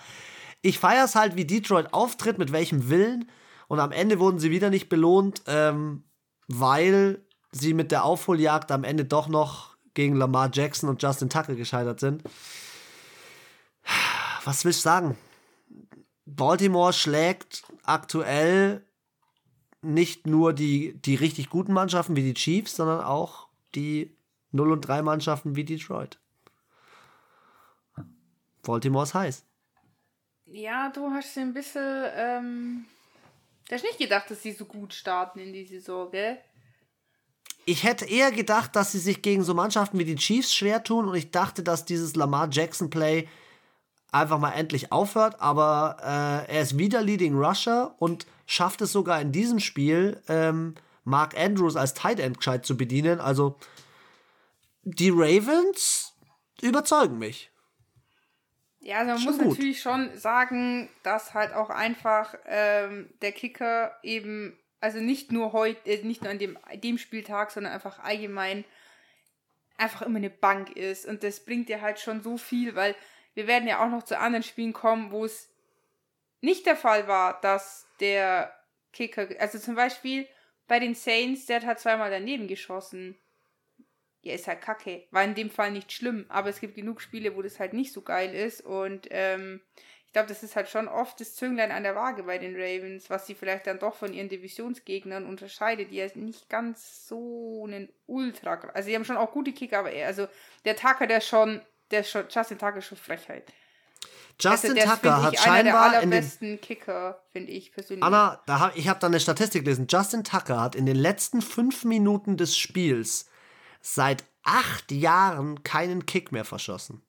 [0.63, 3.31] ich feiere es halt, wie Detroit auftritt, mit welchem Willen.
[3.69, 6.05] Und am Ende wurden sie wieder nicht belohnt, ähm,
[6.49, 11.55] weil sie mit der Aufholjagd am Ende doch noch gegen Lamar Jackson und Justin Tucker
[11.55, 12.23] gescheitert sind.
[14.45, 15.19] Was willst du sagen?
[16.27, 18.85] Baltimore schlägt aktuell
[19.83, 24.17] nicht nur die, die richtig guten Mannschaften wie die Chiefs, sondern auch die
[24.53, 26.19] 0 und 3 Mannschaften wie Detroit.
[28.63, 29.45] Baltimore ist heiß.
[30.53, 32.05] Ja, du hast ein bisschen.
[32.17, 32.85] Ähm,
[33.69, 36.39] du hast nicht gedacht, dass sie so gut starten in die Saison, gell?
[37.67, 41.09] Ich hätte eher gedacht, dass sie sich gegen so Mannschaften wie die Chiefs schwer tun
[41.09, 43.29] und ich dachte, dass dieses Lamar Jackson Play
[44.11, 49.21] einfach mal endlich aufhört, aber äh, er ist wieder Leading Rusher und schafft es sogar
[49.21, 53.21] in diesem Spiel ähm, Mark Andrews als Tight End gescheit zu bedienen.
[53.21, 53.57] Also
[54.83, 56.15] die Ravens
[56.61, 57.50] überzeugen mich.
[58.81, 59.49] Ja, also man schon muss gut.
[59.49, 65.89] natürlich schon sagen, dass halt auch einfach ähm, der Kicker eben, also nicht nur heute,
[65.89, 68.65] äh, nicht nur an dem, dem Spieltag, sondern einfach allgemein
[69.77, 71.07] einfach immer eine Bank ist.
[71.07, 72.95] Und das bringt dir halt schon so viel, weil
[73.35, 75.51] wir werden ja auch noch zu anderen Spielen kommen, wo es
[76.41, 78.55] nicht der Fall war, dass der
[78.93, 80.27] Kicker, also zum Beispiel
[80.67, 83.19] bei den Saints, der hat zweimal daneben geschossen
[84.23, 85.05] ja, ist halt kacke.
[85.11, 87.93] War in dem Fall nicht schlimm, aber es gibt genug Spiele, wo das halt nicht
[87.93, 89.61] so geil ist und ähm,
[90.11, 93.11] ich glaube, das ist halt schon oft das Zünglein an der Waage bei den Ravens,
[93.11, 97.89] was sie vielleicht dann doch von ihren Divisionsgegnern unterscheidet, die ja nicht ganz so einen
[98.07, 100.27] Ultra, also sie haben schon auch gute Kicker, aber eher, also
[100.65, 101.61] der Tucker, der schon,
[101.93, 103.53] der schon, Justin Tucker ist schon Frechheit.
[104.41, 108.03] Justin also Tucker hat scheinbar der allerbesten in den Kicker, finde ich persönlich.
[108.03, 109.87] Anna, da hab, ich habe da eine Statistik gelesen.
[109.89, 113.30] Justin Tucker hat in den letzten fünf Minuten des Spiels
[113.81, 117.03] seit acht Jahren keinen Kick mehr verschossen.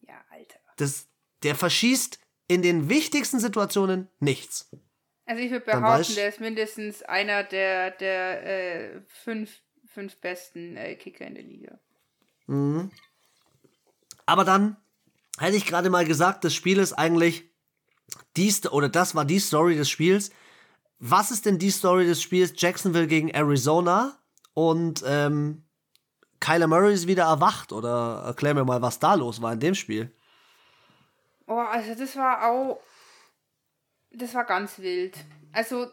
[0.00, 0.58] Ja, Alter.
[0.76, 1.08] Das,
[1.42, 4.70] der verschießt in den wichtigsten Situationen nichts.
[5.26, 10.94] Also ich würde behaupten, der ist mindestens einer der, der äh, fünf, fünf besten äh,
[10.96, 11.78] Kicker in der Liga.
[12.46, 12.90] Mhm.
[14.24, 14.76] Aber dann
[15.38, 17.44] hätte ich gerade mal gesagt, das Spiel ist eigentlich
[18.36, 20.30] die, oder das war die Story des Spiels.
[20.98, 24.18] Was ist denn die Story des Spiels Jacksonville gegen Arizona?
[24.54, 25.64] Und ähm,
[26.40, 27.72] Kyler Murray ist wieder erwacht.
[27.72, 30.14] Oder erklär mir mal, was da los war in dem Spiel.
[31.46, 32.80] Oh, also das war auch.
[34.10, 35.16] Das war ganz wild.
[35.52, 35.90] Also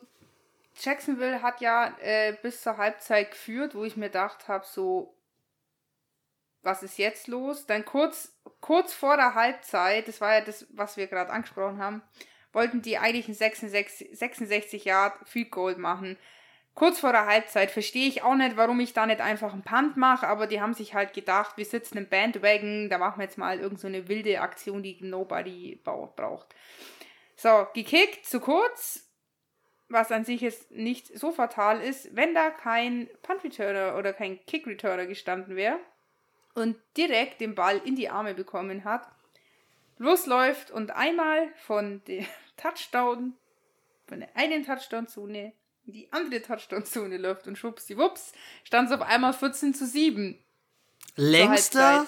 [0.82, 5.16] Jacksonville hat ja äh, bis zur Halbzeit geführt, wo ich mir gedacht habe, so,
[6.62, 7.66] was ist jetzt los?
[7.66, 12.02] Dann kurz, kurz vor der Halbzeit, das war ja das, was wir gerade angesprochen haben,
[12.52, 16.18] wollten die eigentlich ein 66, 66 Yard Field Goal machen
[16.76, 19.98] kurz vor der Halbzeit verstehe ich auch nicht, warum ich da nicht einfach einen Punt
[19.98, 23.38] mache, aber die haben sich halt gedacht, wir sitzen im Bandwagon, da machen wir jetzt
[23.38, 26.54] mal irgendeine so wilde Aktion, die nobody braucht.
[27.38, 29.10] So, gekickt, zu kurz,
[29.90, 35.06] was an sich jetzt nicht so fatal ist, wenn da kein Punt-Returner oder kein Kick-Returner
[35.06, 35.80] gestanden wäre
[36.56, 39.08] und direkt den Ball in die Arme bekommen hat,
[39.98, 42.26] losläuft und einmal von der
[42.58, 43.38] Touchdown,
[44.08, 44.66] von der einen
[45.86, 50.44] Touchdown-Zone die andere Touchdown-Zone läuft und schwuppsdiwupps stand es auf einmal 14 zu 7.
[51.16, 52.08] Längster,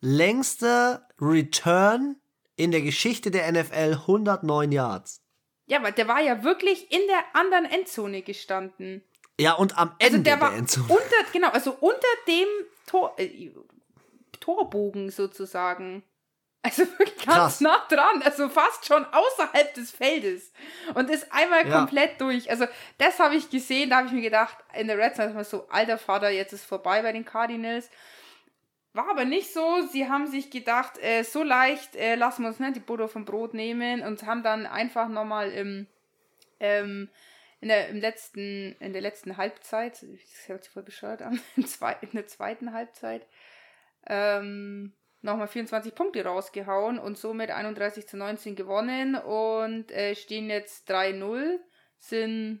[0.00, 2.16] längster Return
[2.56, 5.22] in der Geschichte der NFL 109 Yards.
[5.66, 9.02] Ja, weil der war ja wirklich in der anderen Endzone gestanden.
[9.40, 10.88] Ja, und am also Ende also der, der war Endzone.
[10.88, 12.48] Unter, genau, also unter dem
[12.86, 13.50] Tor, äh,
[14.40, 16.02] Torbogen sozusagen.
[16.68, 17.60] Also wirklich ganz Krass.
[17.60, 20.52] nah dran, also fast schon außerhalb des Feldes
[20.94, 21.78] und ist einmal ja.
[21.78, 22.50] komplett durch.
[22.50, 22.66] Also
[22.98, 25.98] das habe ich gesehen, da habe ich mir gedacht, in der Red Zone so, alter
[25.98, 27.90] Vater, jetzt ist vorbei bei den Cardinals.
[28.92, 29.86] War aber nicht so.
[29.86, 33.24] Sie haben sich gedacht, äh, so leicht äh, lassen wir uns nicht die Butter vom
[33.24, 35.86] Brot nehmen und haben dann einfach nochmal im,
[36.58, 37.08] ähm,
[37.60, 41.66] in, der, im letzten, in der letzten Halbzeit, das hört sich voll bescheuert an, in,
[41.66, 43.26] zwei, in der zweiten Halbzeit,
[44.06, 50.90] ähm, nochmal 24 Punkte rausgehauen und somit 31 zu 19 gewonnen und äh, stehen jetzt
[50.90, 51.58] 3-0,
[51.98, 52.60] sind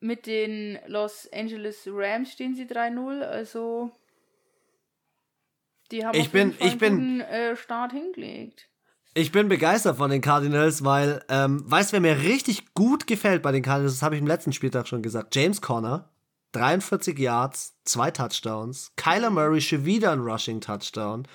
[0.00, 3.90] mit den Los Angeles Rams stehen sie 3-0, also
[5.90, 8.68] die haben ich bin, ich einen bin, guten äh, Start hingelegt.
[9.14, 13.42] Ich bin begeistert von den Cardinals, weil, ähm, weißt du, wer mir richtig gut gefällt
[13.42, 16.10] bei den Cardinals, das habe ich im letzten Spieltag schon gesagt, James Conner.
[16.52, 18.92] 43 Yards, zwei Touchdowns.
[18.96, 21.26] Kyler Murray schon wieder ein Rushing Touchdown.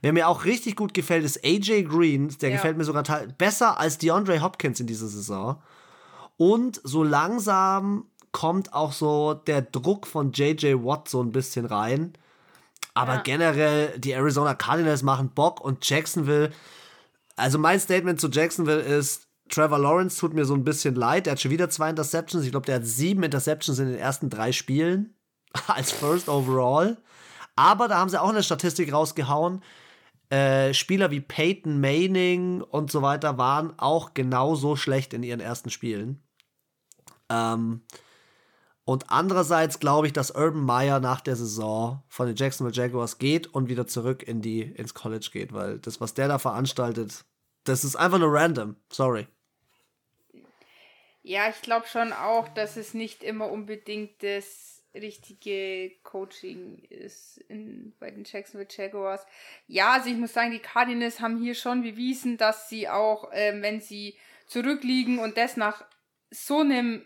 [0.00, 2.28] Wer mir auch richtig gut gefällt, ist AJ Green.
[2.40, 2.56] Der ja.
[2.56, 3.02] gefällt mir sogar
[3.38, 5.62] besser als DeAndre Hopkins in dieser Saison.
[6.36, 12.14] Und so langsam kommt auch so der Druck von JJ Watt so ein bisschen rein.
[12.92, 13.22] Aber ja.
[13.22, 16.50] generell, die Arizona Cardinals machen Bock und Jacksonville.
[17.36, 21.26] Also mein Statement zu Jacksonville ist, Trevor Lawrence tut mir so ein bisschen leid.
[21.26, 22.44] Er hat schon wieder zwei Interceptions.
[22.44, 25.14] Ich glaube, der hat sieben Interceptions in den ersten drei Spielen
[25.66, 26.96] als First Overall.
[27.56, 29.62] Aber da haben sie auch eine Statistik rausgehauen.
[30.30, 35.70] Äh, Spieler wie Peyton Manning und so weiter waren auch genauso schlecht in ihren ersten
[35.70, 36.22] Spielen.
[37.28, 37.82] Ähm,
[38.84, 43.46] und andererseits glaube ich, dass Urban Meyer nach der Saison von den Jacksonville Jaguars geht
[43.46, 47.24] und wieder zurück in die, ins College geht, weil das, was der da veranstaltet,
[47.64, 48.76] das ist einfach nur random.
[48.90, 49.26] Sorry.
[51.22, 57.94] Ja, ich glaube schon auch, dass es nicht immer unbedingt das richtige Coaching ist in,
[57.98, 59.26] bei den Jacksonville Jaguars.
[59.66, 63.60] Ja, also ich muss sagen, die Cardinals haben hier schon bewiesen, dass sie auch, äh,
[63.60, 65.84] wenn sie zurückliegen und das nach
[66.30, 67.04] so einem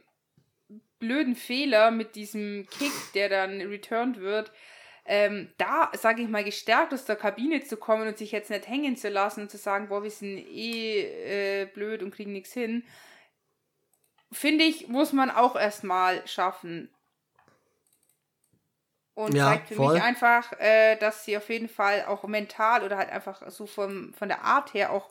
[0.99, 4.53] blöden Fehler mit diesem Kick, der dann returned wird,
[5.11, 8.69] ähm, da, sage ich mal, gestärkt aus der Kabine zu kommen und sich jetzt nicht
[8.69, 12.53] hängen zu lassen und zu sagen, boah, wir sind eh äh, blöd und kriegen nichts
[12.53, 12.85] hin,
[14.31, 16.95] finde ich, muss man auch erstmal schaffen.
[19.15, 19.95] Und ja, zeigt für voll.
[19.95, 24.13] mich einfach, äh, dass sie auf jeden Fall auch mental oder halt einfach so vom,
[24.13, 25.11] von der Art her auch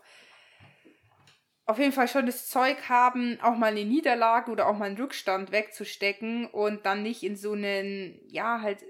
[1.66, 4.98] auf jeden Fall schon das Zeug haben, auch mal eine Niederlage oder auch mal einen
[4.98, 8.86] Rückstand wegzustecken und dann nicht in so einen, ja, halt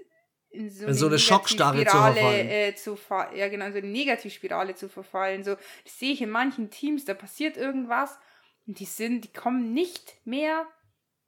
[0.50, 2.48] in so, in so eine Schockstarre zu verfallen.
[2.48, 5.44] Äh, zu ver ja, genau, so eine Negativspirale zu verfallen.
[5.44, 8.18] So, das sehe ich in manchen Teams, da passiert irgendwas
[8.66, 10.66] und die sind, die kommen nicht mehr.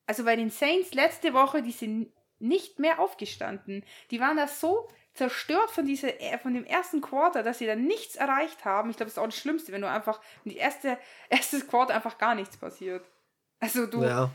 [0.06, 3.85] Also bei den Saints letzte Woche, die sind nicht mehr aufgestanden.
[4.11, 7.76] Die waren da so zerstört von, dieser, äh, von dem ersten Quarter, dass sie da
[7.76, 8.90] nichts erreicht haben.
[8.90, 12.18] Ich glaube, das ist auch das Schlimmste, wenn du einfach, die erste, erstes Quarter einfach
[12.18, 13.04] gar nichts passiert.
[13.59, 14.30] Also du, ja.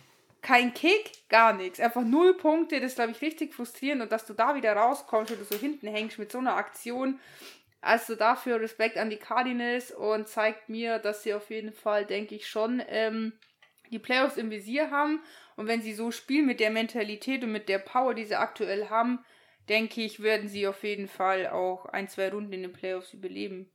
[0.45, 1.79] Kein Kick, gar nichts.
[1.79, 5.39] Einfach null Punkte, das glaube ich, richtig frustrierend und dass du da wieder rauskommst und
[5.41, 7.19] du so hinten hängst mit so einer Aktion.
[7.81, 12.35] Also dafür Respekt an die Cardinals und zeigt mir, dass sie auf jeden Fall, denke
[12.35, 13.33] ich, schon ähm,
[13.89, 15.19] die Playoffs im Visier haben.
[15.55, 18.91] Und wenn sie so spielen mit der Mentalität und mit der Power, die sie aktuell
[18.91, 19.25] haben,
[19.67, 23.71] denke ich, werden sie auf jeden Fall auch ein, zwei Runden in den Playoffs überleben.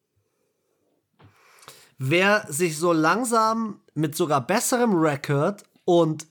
[1.99, 6.30] Wer sich so langsam mit sogar besserem Rekord und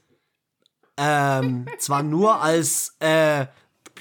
[1.00, 3.46] ähm, zwar nur als äh,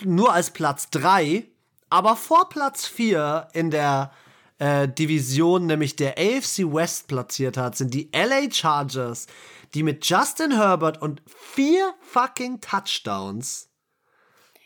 [0.04, 1.44] nur als Platz 3,
[1.90, 4.12] aber vor Platz 4 in der
[4.58, 9.26] äh, Division, nämlich der AFC West platziert hat, sind die LA Chargers,
[9.74, 13.68] die mit Justin Herbert und vier fucking Touchdowns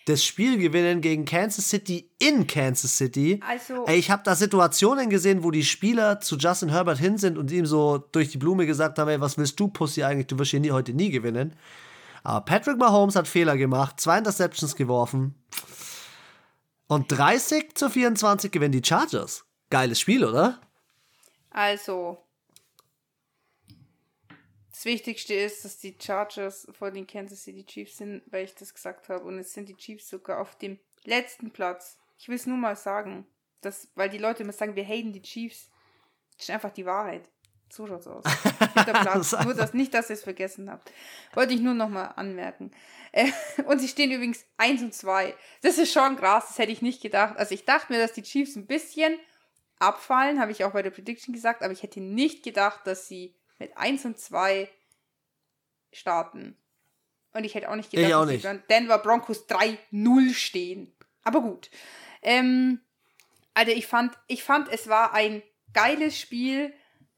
[0.06, 3.40] das Spiel gewinnen gegen Kansas City in Kansas City.
[3.46, 7.38] Also, Ey, ich habe da Situationen gesehen, wo die Spieler zu Justin Herbert hin sind
[7.38, 10.26] und ihm so durch die Blume gesagt haben, ey, was willst du, Pussy, eigentlich?
[10.26, 11.54] Du wirst hier nie, heute nie gewinnen.
[12.22, 15.34] Aber Patrick Mahomes hat Fehler gemacht, zwei Interceptions geworfen.
[16.86, 19.44] Und 30 zu 24 gewinnen die Chargers.
[19.70, 20.60] Geiles Spiel, oder?
[21.50, 22.22] Also,
[24.82, 28.74] das Wichtigste ist, dass die Chargers vor den Kansas City Chiefs sind, weil ich das
[28.74, 29.24] gesagt habe.
[29.24, 31.98] Und es sind die Chiefs sogar auf dem letzten Platz.
[32.18, 33.26] Ich will es nur mal sagen.
[33.60, 35.70] Dass, weil die Leute immer sagen, wir haten die Chiefs.
[36.36, 37.30] Das ist einfach die Wahrheit.
[37.72, 38.22] So schaut's aus.
[38.74, 39.32] Platz.
[39.44, 40.92] nur das, nicht, dass ihr es vergessen habt.
[41.32, 42.70] Wollte ich nur nochmal anmerken.
[43.12, 43.32] Äh,
[43.64, 45.34] und sie stehen übrigens 1 und 2.
[45.62, 47.38] Das ist schon krass, das hätte ich nicht gedacht.
[47.38, 49.18] Also ich dachte mir, dass die Chiefs ein bisschen
[49.78, 53.34] abfallen, habe ich auch bei der Prediction gesagt, aber ich hätte nicht gedacht, dass sie
[53.58, 54.68] mit 1 und 2
[55.92, 56.58] starten.
[57.32, 58.44] Und ich hätte auch nicht gedacht, ich auch nicht.
[58.44, 60.94] dass Denver Broncos 3-0 stehen.
[61.24, 61.70] Aber gut.
[62.20, 62.82] Ähm,
[63.54, 66.74] also ich fand, ich fand, es war ein geiles Spiel.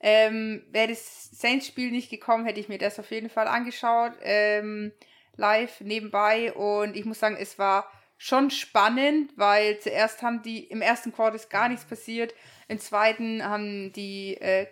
[0.06, 4.12] Ähm, Wäre das Saints-Spiel nicht gekommen, hätte ich mir das auf jeden Fall angeschaut.
[4.20, 4.92] Ähm,
[5.36, 6.52] live nebenbei.
[6.52, 11.36] Und ich muss sagen, es war schon spannend, weil zuerst haben die, im ersten Quartal
[11.36, 12.34] ist gar nichts passiert.
[12.68, 14.66] Im zweiten haben die äh,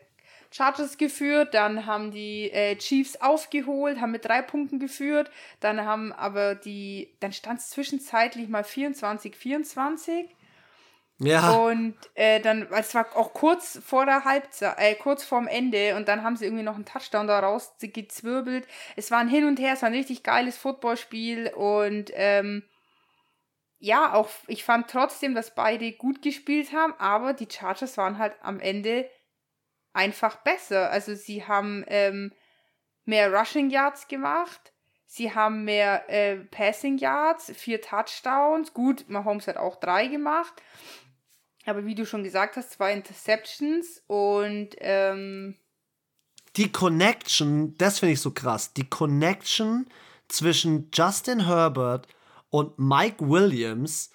[0.50, 6.12] Chargers geführt, dann haben die äh, Chiefs aufgeholt, haben mit drei Punkten geführt, dann haben
[6.12, 10.28] aber die, dann stand es zwischenzeitlich mal 24, 24.
[11.22, 11.52] Ja.
[11.52, 16.08] Und äh, dann, es war auch kurz vor der Halbzeit, äh, kurz vorm Ende und
[16.08, 18.66] dann haben sie irgendwie noch einen Touchdown da raus gezwirbelt.
[18.96, 22.64] Es war ein Hin und Her, es war ein richtig geiles Footballspiel und ähm,
[23.78, 28.34] ja, auch ich fand trotzdem, dass beide gut gespielt haben, aber die Chargers waren halt
[28.42, 29.08] am Ende
[29.92, 30.90] einfach besser.
[30.90, 32.32] Also sie haben ähm,
[33.04, 34.72] mehr Rushing Yards gemacht,
[35.06, 38.72] sie haben mehr äh, Passing Yards, vier Touchdowns.
[38.72, 40.54] Gut, Mahomes hat auch drei gemacht.
[41.64, 45.56] Aber wie du schon gesagt hast, zwei Interceptions und ähm,
[46.56, 48.72] die Connection, das finde ich so krass.
[48.74, 49.86] Die Connection
[50.28, 52.08] zwischen Justin Herbert
[52.50, 54.10] und Mike Williams,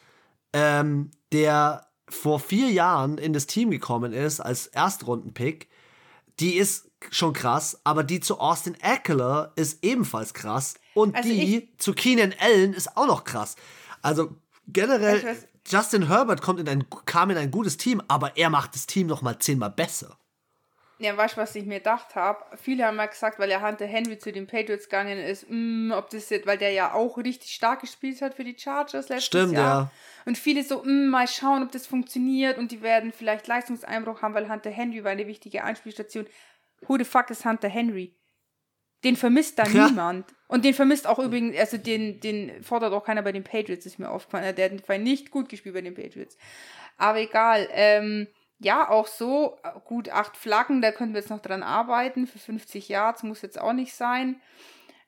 [0.53, 5.67] ähm, der vor vier Jahren in das Team gekommen ist als Erstrundenpick,
[6.39, 11.69] die ist schon krass, aber die zu Austin Eckler ist ebenfalls krass und also die
[11.77, 13.55] zu Keenan Allen ist auch noch krass.
[14.01, 14.35] Also
[14.67, 15.37] generell,
[15.69, 19.07] Justin Herbert kommt in ein, kam in ein gutes Team, aber er macht das Team
[19.07, 20.17] noch mal zehnmal besser.
[20.99, 22.43] Ja, weißt du, was ich mir gedacht habe?
[22.57, 25.91] Viele haben mal gesagt, weil er Hunter Henry zu den Patriots gegangen ist, mh, mm,
[25.91, 29.25] ob das jetzt, weil der ja auch richtig stark gespielt hat für die Chargers letztes
[29.25, 29.81] Stimmt, Jahr.
[29.83, 29.91] ja.
[30.25, 34.23] Und viele so, mh, mm, mal schauen, ob das funktioniert und die werden vielleicht Leistungseinbruch
[34.23, 36.25] haben, weil Hunter Henry war eine wichtige Einspielstation.
[36.87, 38.16] Who the fuck is Hunter Henry?
[39.03, 39.87] Den vermisst da ja.
[39.87, 40.33] niemand.
[40.47, 43.99] Und den vermisst auch übrigens, also den, den fordert auch keiner bei den Patriots, ist
[43.99, 44.55] mir aufgefallen.
[44.55, 46.37] Der hat nicht gut gespielt bei den Patriots.
[46.97, 48.27] Aber egal, ähm,
[48.59, 52.25] ja, auch so, gut, acht Flaggen, da können wir jetzt noch dran arbeiten.
[52.25, 54.41] Für 50 Yards muss jetzt auch nicht sein.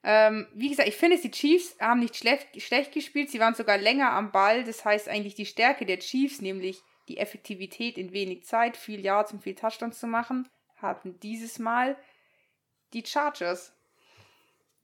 [0.04, 3.32] Ähm, wie gesagt, ich finde, die Chiefs haben nicht schlecht, schlecht gespielt.
[3.32, 4.64] Sie waren sogar länger am Ball.
[4.64, 9.34] Das heißt eigentlich die Stärke der Chiefs, nämlich die Effektivität in wenig Zeit, viel Yards
[9.34, 11.98] und viel Touchdowns zu machen, hatten dieses Mal
[12.94, 13.74] die Chargers.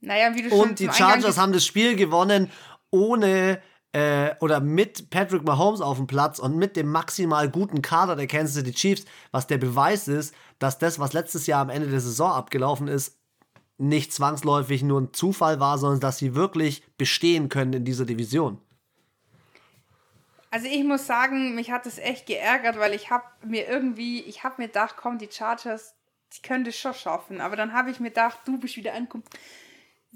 [0.06, 2.52] Naja, wie du schon Und die Chargers haben das Spiel gewonnen
[2.92, 8.16] ohne äh, oder mit Patrick Mahomes auf dem Platz und mit dem maximal guten Kader
[8.16, 11.90] der Kansas City Chiefs, was der Beweis ist, dass das, was letztes Jahr am Ende
[11.90, 13.18] der Saison abgelaufen ist,
[13.78, 18.60] nicht zwangsläufig nur ein Zufall war, sondern dass sie wirklich bestehen können in dieser Division.
[20.52, 24.44] Also ich muss sagen, mich hat es echt geärgert, weil ich habe mir irgendwie, ich
[24.44, 25.96] habe mir gedacht, komm, die Chargers,
[26.34, 27.42] die können das schon schaffen.
[27.42, 29.26] Aber dann habe ich mir gedacht, du bist wieder angekommen.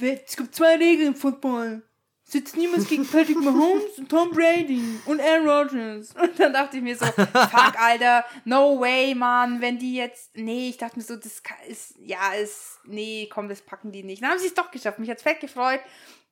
[0.02, 1.84] Es gibt zwei Regeln im Football
[2.30, 6.14] sitzt niemand gegen Patrick Mahomes und Tom Brady und Aaron Rodgers.
[6.22, 10.70] Und dann dachte ich mir so, fuck, Alter, no way, Mann, wenn die jetzt, nee,
[10.70, 14.22] ich dachte mir so, das ist, ja, ist, nee, komm, das packen die nicht.
[14.22, 15.00] Dann haben sie es doch geschafft.
[15.00, 15.82] Mich hat's fett gefreut.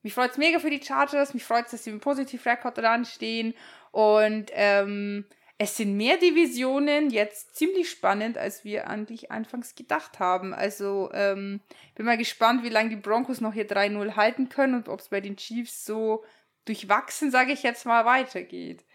[0.03, 1.33] Mich freut es mega für die Chargers.
[1.33, 3.55] Mich freut es, dass sie mit Positiv Record dran stehen.
[3.91, 5.25] Und, ähm,
[5.59, 10.53] es sind mehr Divisionen jetzt ziemlich spannend, als wir eigentlich anfangs gedacht haben.
[10.53, 11.61] Also ähm,
[11.95, 15.09] bin mal gespannt, wie lange die Broncos noch hier 3-0 halten können und ob es
[15.09, 16.23] bei den Chiefs so
[16.65, 18.85] durchwachsen, sage ich jetzt mal, weitergeht.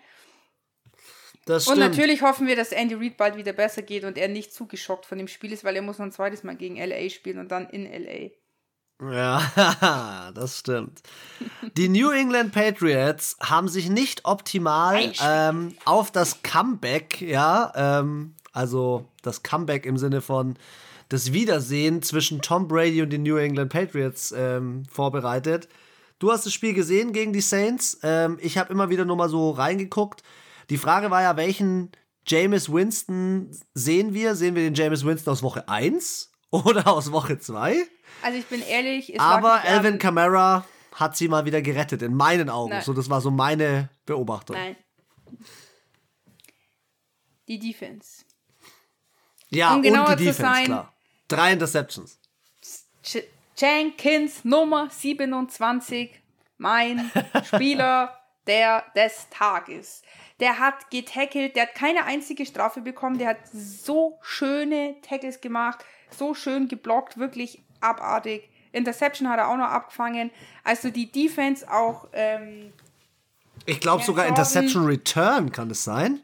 [1.46, 4.54] Das und natürlich hoffen wir, dass Andy Reid bald wieder besser geht und er nicht
[4.54, 7.38] zugeschockt von dem Spiel ist, weil er muss noch ein zweites Mal gegen LA spielen
[7.38, 8.30] und dann in LA.
[9.10, 11.02] Ja, das stimmt.
[11.76, 19.06] Die New England Patriots haben sich nicht optimal ähm, auf das Comeback, ja, ähm, also
[19.22, 20.56] das Comeback im Sinne von
[21.08, 25.68] das Wiedersehen zwischen Tom Brady und den New England Patriots ähm, vorbereitet.
[26.18, 27.98] Du hast das Spiel gesehen gegen die Saints.
[28.02, 30.22] Ähm, ich habe immer wieder nur mal so reingeguckt.
[30.70, 31.90] Die Frage war ja, welchen
[32.26, 34.36] Jameis Winston sehen wir?
[34.36, 37.76] Sehen wir den Jameis Winston aus Woche 1 oder aus Woche 2?
[38.22, 39.20] Also ich bin ehrlich.
[39.20, 42.70] Aber Alvin Kamara hat sie mal wieder gerettet, in meinen Augen.
[42.70, 42.82] Nein.
[42.82, 44.56] So, das war so meine Beobachtung.
[44.56, 44.76] Nein.
[47.48, 48.24] Die Defense.
[49.48, 50.92] Ja, um und die Defense, sein, klar.
[51.28, 52.18] Drei Interceptions.
[53.02, 53.18] Ch
[53.56, 56.10] Jenkins Nummer 27,
[56.56, 57.10] mein
[57.44, 60.02] Spieler der des Tages.
[60.40, 65.84] Der hat getackelt, der hat keine einzige Strafe bekommen, der hat so schöne Tackles gemacht,
[66.12, 68.48] so schön geblockt, wirklich abartig.
[68.72, 70.30] Interception hat er auch noch abgefangen.
[70.64, 72.08] Also die Defense auch.
[72.12, 72.72] Ähm,
[73.66, 76.20] ich glaube sogar Interception Return kann es sein.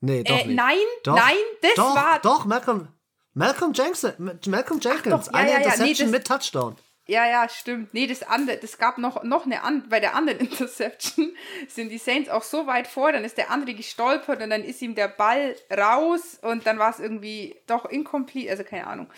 [0.00, 0.56] Nee, doch äh, nicht.
[0.56, 2.18] Nein, doch, nein, das doch, war.
[2.20, 2.88] Doch, Malcolm,
[3.34, 4.12] Malcolm, Jackson,
[4.46, 5.26] Malcolm Jenkins.
[5.26, 6.76] Doch, ja, eine ja, Interception nee, das, mit Touchdown.
[7.08, 7.94] Ja, ja, stimmt.
[7.94, 11.36] Nee, das andere, das gab noch, noch eine an, bei der anderen Interception
[11.68, 14.82] sind die Saints auch so weit vor, dann ist der andere gestolpert und dann ist
[14.82, 19.08] ihm der Ball raus und dann war es irgendwie doch incomplete, also keine Ahnung.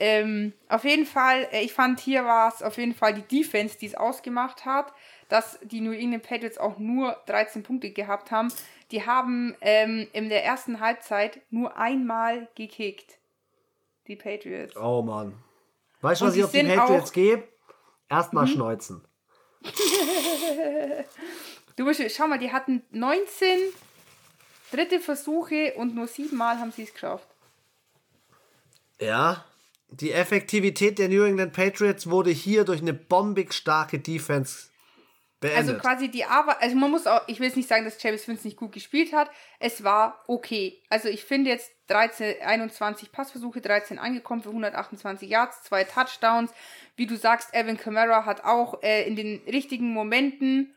[0.00, 3.78] Ähm, auf jeden Fall, äh, ich fand hier war es auf jeden Fall die Defense,
[3.78, 4.92] die es ausgemacht hat,
[5.28, 8.52] dass die New England Patriots auch nur 13 Punkte gehabt haben.
[8.92, 13.18] Die haben ähm, in der ersten Halbzeit nur einmal gekickt.
[14.06, 14.76] Die Patriots.
[14.76, 15.34] Oh Mann.
[16.00, 17.48] Weißt du, was ich auf die Patriots gebe?
[18.08, 18.50] Erstmal mhm.
[18.50, 19.04] schneuzen.
[21.76, 23.58] du musst, schau mal, die hatten 19
[24.70, 27.26] dritte Versuche und nur siebenmal haben sie es geschafft.
[29.00, 29.44] Ja,
[29.90, 34.67] die Effektivität der New England Patriots wurde hier durch eine bombig starke Defense
[35.40, 35.58] beendet.
[35.58, 38.26] Also quasi die Arbeit, also man muss auch, ich will jetzt nicht sagen, dass James
[38.26, 40.82] Winston nicht gut gespielt hat, es war okay.
[40.88, 46.52] Also ich finde jetzt 13, 21 Passversuche, 13 angekommen für 128 Yards, zwei Touchdowns.
[46.96, 50.74] Wie du sagst, Evan Kamara hat auch äh, in den richtigen Momenten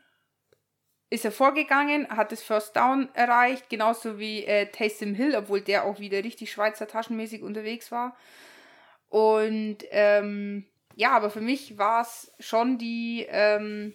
[1.10, 5.84] ist er vorgegangen, hat das First Down erreicht, genauso wie äh, Taysom Hill, obwohl der
[5.84, 8.16] auch wieder richtig Schweizer taschenmäßig unterwegs war.
[9.10, 13.92] Und ähm, ja, aber für mich war es schon die, ähm,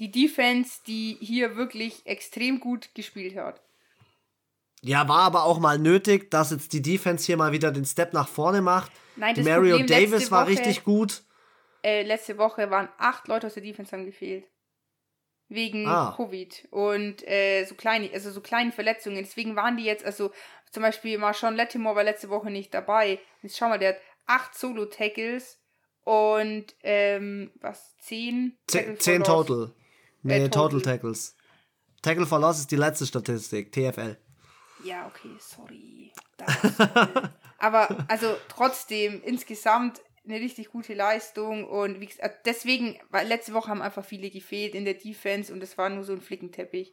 [0.00, 3.62] die Defense, die hier wirklich extrem gut gespielt hat.
[4.82, 8.12] Ja, war aber auch mal nötig, dass jetzt die Defense hier mal wieder den Step
[8.12, 8.92] nach vorne macht.
[9.16, 11.22] Nein, das Mario Problem, Davis war Woche, richtig gut.
[11.82, 14.44] Äh, letzte Woche waren acht Leute aus der Defense haben gefehlt.
[15.48, 16.12] Wegen ah.
[16.16, 19.18] Covid und äh, so kleine, also so kleinen Verletzungen.
[19.18, 20.32] Deswegen waren die jetzt, also
[20.72, 23.20] zum Beispiel Marshawn Lattimore war letzte Woche nicht dabei.
[23.42, 25.60] Jetzt schau mal, der hat acht Solo-Tackles
[26.02, 28.58] und ähm, was, zehn?
[28.66, 29.72] Zehn, zehn total.
[30.22, 30.70] Nee, äh, total.
[30.70, 31.36] total Tackles.
[32.02, 34.16] Tackle for Loss ist die letzte Statistik, TFL.
[34.84, 36.12] Ja, okay, sorry.
[37.58, 42.08] Aber also trotzdem insgesamt eine richtig gute Leistung und wie,
[42.44, 46.04] deswegen, weil letzte Woche haben einfach viele gefehlt in der Defense und es war nur
[46.04, 46.92] so ein Flickenteppich.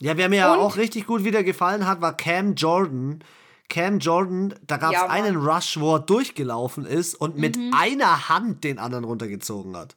[0.00, 3.24] Ja, wer mir ja auch richtig gut wieder gefallen hat, war Cam Jordan.
[3.68, 7.72] Cam Jordan, da gab es ja, einen Rush, wo er durchgelaufen ist und mit mhm.
[7.74, 9.96] einer Hand den anderen runtergezogen hat.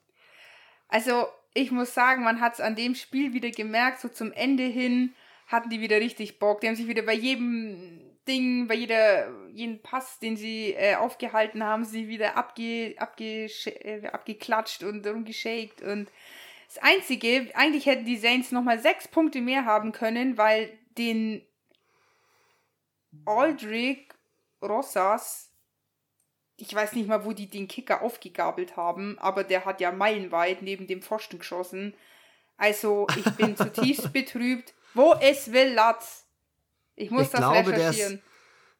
[0.87, 4.63] Also, ich muss sagen, man hat es an dem Spiel wieder gemerkt, so zum Ende
[4.63, 5.13] hin
[5.47, 6.61] hatten die wieder richtig Bock.
[6.61, 11.63] Die haben sich wieder bei jedem Ding, bei jeder, jeden Pass, den sie äh, aufgehalten
[11.63, 15.81] haben, sie wieder abge, abge, äh, abgeklatscht und rumgeschakt.
[15.81, 16.11] Und
[16.67, 21.41] das Einzige, eigentlich hätten die Saints nochmal sechs Punkte mehr haben können, weil den
[23.25, 24.09] Aldrich
[24.61, 25.48] Rossas,
[26.61, 30.61] ich weiß nicht mal, wo die den Kicker aufgegabelt haben, aber der hat ja meilenweit
[30.61, 31.93] neben dem Pfosten geschossen.
[32.57, 34.73] Also, ich bin zutiefst betrübt.
[34.93, 36.25] Wo es will Latz?
[36.95, 38.15] Ich muss ich das glaube, recherchieren.
[38.15, 38.23] Ist,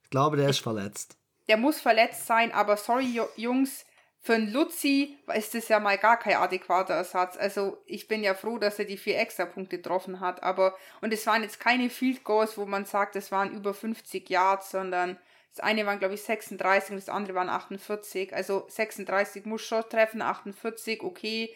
[0.04, 1.18] ich glaube, der ist verletzt.
[1.48, 3.86] Der muss verletzt sein, aber sorry, Jungs,
[4.22, 7.38] für einen Luzi ist das ja mal gar kein adäquater Ersatz.
[7.38, 10.44] Also ich bin ja froh, dass er die vier Extrapunkte getroffen hat.
[10.44, 14.30] Aber, und es waren jetzt keine Field Goals, wo man sagt, es waren über 50
[14.30, 15.18] Yards, sondern
[15.52, 18.34] das eine waren, glaube ich, 36 und das andere waren 48.
[18.34, 21.56] Also 36 muss schon treffen, 48, okay.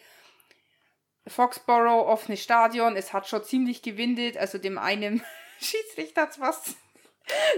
[1.26, 4.36] Foxborough, offenes Stadion, es hat schon ziemlich gewindet.
[4.36, 5.22] Also dem einen
[5.60, 6.76] Schiedsrichter hat was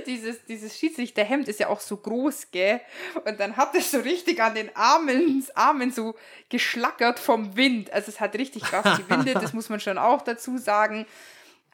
[0.06, 2.80] dieses, dieses Schiedsrichterhemd ist ja auch so groß, gell?
[3.24, 6.14] Und dann hat es so richtig an den Armen, Armen so
[6.48, 7.92] geschlackert vom Wind.
[7.92, 11.06] Also es hat richtig krass gewindet, das muss man schon auch dazu sagen.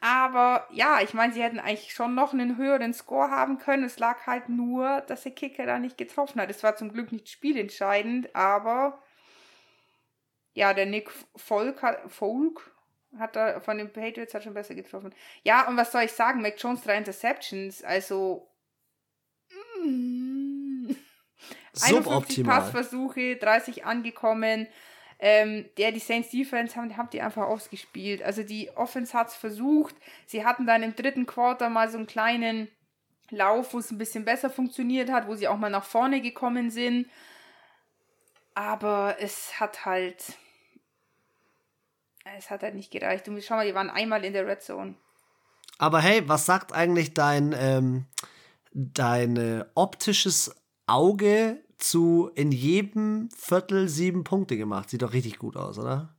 [0.05, 3.85] Aber ja, ich meine, sie hätten eigentlich schon noch einen höheren Score haben können.
[3.85, 6.51] Es lag halt nur, dass der Kicker da nicht getroffen hat.
[6.51, 9.01] Es war zum Glück nicht spielentscheidend, aber
[10.55, 12.75] ja, der Nick Volk, hat, Volk
[13.17, 15.15] hat er von den Patriots hat schon besser getroffen.
[15.45, 16.43] Ja, und was soll ich sagen?
[16.43, 18.51] Mac Jones drei Interceptions, also
[19.85, 20.91] mm,
[21.81, 24.67] 51 Passversuche, 30 angekommen.
[25.25, 28.23] Ähm, der die Saints Defense haben, haben die einfach ausgespielt.
[28.23, 29.95] Also die Offense hat es versucht.
[30.27, 32.66] Sie hatten dann im dritten Quarter mal so einen kleinen
[33.31, 36.70] Lauf, wo es ein bisschen besser funktioniert hat, wo sie auch mal nach vorne gekommen
[36.70, 37.09] sind.
[38.55, 40.37] Aber es hat halt
[42.37, 43.27] es hat halt nicht gereicht.
[43.27, 44.95] Du schau mal, die waren einmal in der Red Zone.
[45.79, 48.07] Aber hey, was sagt eigentlich dein, ähm,
[48.73, 50.55] dein äh, optisches
[50.87, 54.91] Auge zu in jedem Viertel sieben Punkte gemacht?
[54.91, 56.14] Sieht doch richtig gut aus, oder?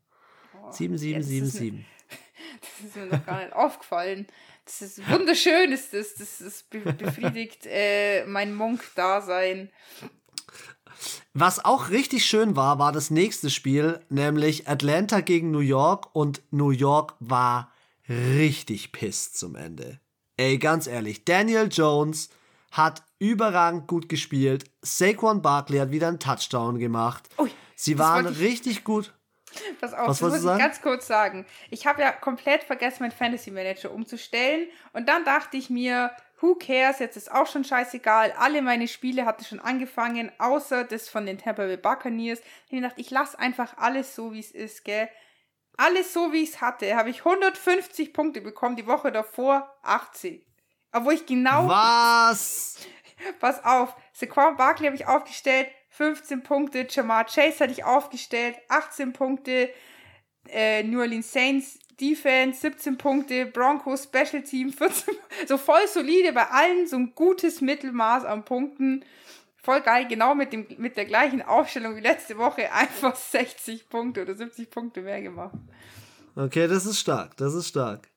[0.62, 1.86] Oh, sieben, sieben, ja, sieben, sieben.
[2.62, 4.28] das ist mir noch gar nicht aufgefallen.
[4.66, 6.16] Das ist wunderschön, ist das.
[6.16, 9.70] Das, das befriedigt äh, mein Monk-Dasein.
[11.34, 16.42] Was auch richtig schön war, war das nächste Spiel, nämlich Atlanta gegen New York und
[16.52, 17.74] New York war
[18.08, 20.00] richtig pisst zum Ende.
[20.38, 22.30] Ey, ganz ehrlich, Daniel Jones
[22.72, 24.66] hat überragend gut gespielt.
[24.82, 27.30] Saquon Barkley hat wieder einen Touchdown gemacht.
[27.38, 29.14] Ui, Sie waren richtig gut.
[29.80, 30.60] Pass auf, Was das muss ich sagen?
[30.60, 31.46] ganz kurz sagen.
[31.70, 34.68] Ich habe ja komplett vergessen, mein Fantasy Manager umzustellen.
[34.94, 36.12] Und dann dachte ich mir,
[36.42, 38.34] who cares, jetzt ist auch schon scheißegal.
[38.38, 42.42] Alle meine Spiele hatten schon angefangen, außer das von den Tampa Bay Buccaneers.
[42.70, 45.08] Ich dachte, ich lasse einfach alles so, wie es ist, gell.
[45.78, 50.46] Alles so, wie ich es hatte, habe ich 150 Punkte bekommen, die Woche davor 80.
[50.92, 51.68] Obwohl ich genau...
[51.68, 52.78] Was?
[53.40, 56.88] Pass auf, Saquon Barkley habe ich aufgestellt, 15 Punkte.
[56.90, 59.70] Jamar Chase hatte ich aufgestellt, 18 Punkte.
[60.50, 65.14] Äh, New Orleans Saints Defense 17 Punkte, Broncos Special Team 14,
[65.48, 69.06] so voll solide bei allen, so ein gutes Mittelmaß an Punkten.
[69.62, 74.24] Voll geil, genau mit, dem, mit der gleichen Aufstellung wie letzte Woche, einfach 60 Punkte
[74.24, 75.56] oder 70 Punkte mehr gemacht.
[76.36, 78.10] Okay, das ist stark, das ist stark.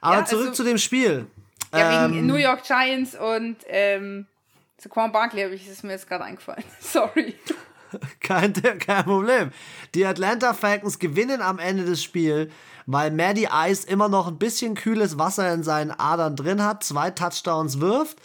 [0.00, 1.26] Aber ja, zurück also, zu dem Spiel.
[1.72, 4.26] Ja, wegen ähm, New York Giants und ähm,
[4.84, 6.64] Saquon Barkley habe ich, ist mir jetzt gerade eingefallen.
[6.80, 7.34] Sorry.
[8.20, 9.50] kein, kein Problem.
[9.94, 12.50] Die Atlanta Falcons gewinnen am Ende des Spiels
[12.86, 17.10] weil Maddie Ice immer noch ein bisschen kühles Wasser in seinen Adern drin hat, zwei
[17.10, 18.20] Touchdowns wirft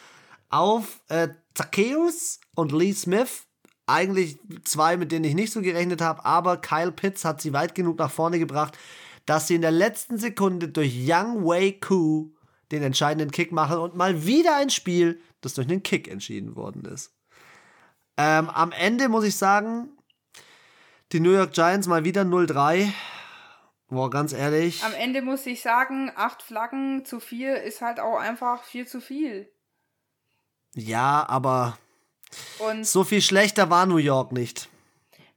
[0.49, 3.43] auf äh, Zacchaeus und Lee Smith.
[3.85, 7.73] Eigentlich zwei, mit denen ich nicht so gerechnet habe, aber Kyle Pitts hat sie weit
[7.73, 8.77] genug nach vorne gebracht,
[9.25, 12.31] dass sie in der letzten Sekunde durch Young Wei Koo
[12.71, 16.85] den entscheidenden Kick machen und mal wieder ein Spiel, das durch einen Kick entschieden worden
[16.85, 17.11] ist.
[18.17, 19.89] Ähm, am Ende muss ich sagen,
[21.11, 22.91] die New York Giants mal wieder 0-3.
[23.87, 24.83] Boah, ganz ehrlich.
[24.83, 29.01] Am Ende muss ich sagen, acht Flaggen zu vier ist halt auch einfach viel zu
[29.01, 29.51] viel.
[30.75, 31.77] Ja, aber
[32.59, 34.69] Und so viel schlechter war New York nicht.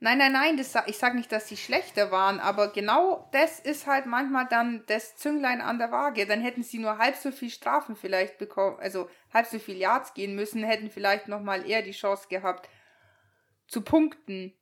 [0.05, 3.86] Nein, nein, nein, das, ich sage nicht, dass sie schlechter waren, aber genau das ist
[3.86, 6.26] halt manchmal dann das Zünglein an der Waage.
[6.26, 10.12] Dann hätten sie nur halb so viel Strafen vielleicht bekommen, also halb so viel Yards
[10.14, 12.68] gehen müssen, hätten vielleicht nochmal eher die Chance gehabt
[13.68, 14.53] zu punkten.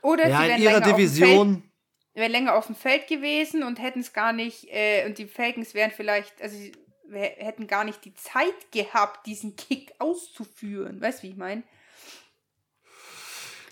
[0.00, 1.70] Oder ja, sie in ihrer Division
[2.14, 5.74] wäre länger auf dem Feld gewesen und hätten es gar nicht, äh, und die Falcons
[5.74, 6.72] wären vielleicht, also sie
[7.10, 10.98] hätten gar nicht die Zeit gehabt, diesen Kick auszuführen.
[10.98, 11.62] Weißt du, wie ich meine?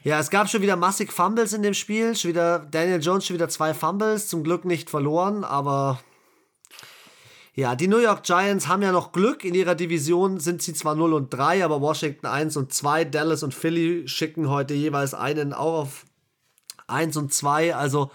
[0.02, 2.16] Ja, es gab schon wieder massig Fumbles in dem Spiel.
[2.16, 6.00] Schon wieder Daniel Jones schon wieder zwei Fumbles, zum Glück nicht verloren, aber
[7.54, 9.44] ja, die New York Giants haben ja noch Glück.
[9.44, 13.42] In ihrer Division sind sie zwar 0 und 3, aber Washington 1 und 2, Dallas
[13.42, 16.06] und Philly schicken heute jeweils einen auch auf
[16.86, 17.74] 1 und 2.
[17.74, 18.10] Also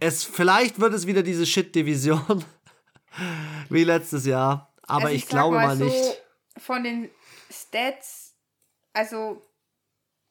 [0.00, 2.44] es vielleicht wird es wieder diese Shit-Division
[3.68, 4.72] wie letztes Jahr.
[4.84, 6.22] Aber also ich, ich glaube mal, mal nicht.
[6.56, 7.10] Von den
[7.50, 8.34] Stats,
[8.94, 9.42] also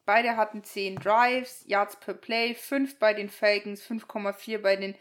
[0.05, 4.95] Beide hatten 10 Drives, Yards per Play, 5 bei den Falcons, 5,4 bei den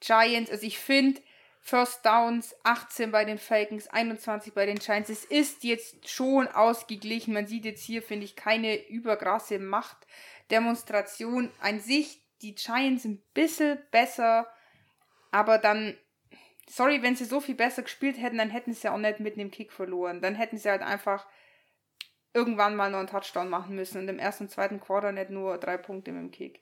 [0.00, 0.50] Giants.
[0.50, 1.20] Also ich finde,
[1.60, 5.10] First Downs 18 bei den Falcons, 21 bei den Giants.
[5.10, 7.34] Es ist jetzt schon ausgeglichen.
[7.34, 11.50] Man sieht jetzt hier, finde ich, keine übergrasse Machtdemonstration.
[11.60, 14.48] An sich, die Giants ein bisschen besser,
[15.30, 15.96] aber dann,
[16.68, 19.34] sorry, wenn sie so viel besser gespielt hätten, dann hätten sie ja auch nicht mit
[19.34, 20.22] einem Kick verloren.
[20.22, 21.26] Dann hätten sie halt einfach
[22.34, 25.58] irgendwann mal noch einen Touchdown machen müssen und im ersten und zweiten Quarter nicht nur
[25.58, 26.60] drei Punkte mit dem Kick.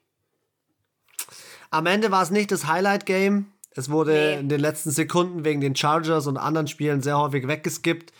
[1.70, 3.52] Am Ende war es nicht das Highlight-Game.
[3.74, 4.40] Es wurde nee.
[4.40, 8.12] in den letzten Sekunden wegen den Chargers und anderen Spielen sehr häufig weggeskippt.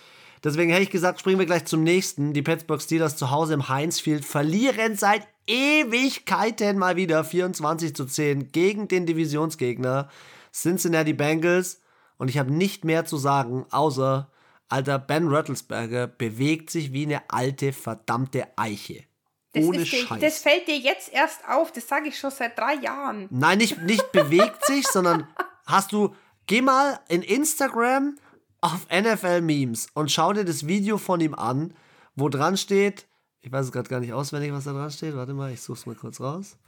[0.45, 2.33] Deswegen hätte ich gesagt, springen wir gleich zum nächsten.
[2.33, 8.05] Die Pittsburgh Steelers zu Hause im Heinz Field verlieren seit Ewigkeiten mal wieder 24 zu
[8.05, 10.11] 10 gegen den Divisionsgegner
[10.53, 11.81] Cincinnati Bengals.
[12.19, 14.29] Und ich habe nicht mehr zu sagen, außer
[14.69, 19.05] Alter, Ben Röttelsberger bewegt sich wie eine alte, verdammte Eiche.
[19.53, 20.21] Das Ohne Scheiß.
[20.21, 23.29] Das fällt dir jetzt erst auf, das sage ich schon seit drei Jahren.
[23.31, 25.29] Nein, nicht, nicht bewegt sich, sondern
[25.65, 26.15] hast du,
[26.47, 28.19] geh mal in Instagram
[28.61, 31.75] auf NFL-Memes und schau dir das Video von ihm an,
[32.17, 33.07] wo dran steht,
[33.41, 35.79] ich weiß es gerade gar nicht auswendig, was da dran steht, warte mal, ich suche
[35.79, 36.59] es mal kurz raus.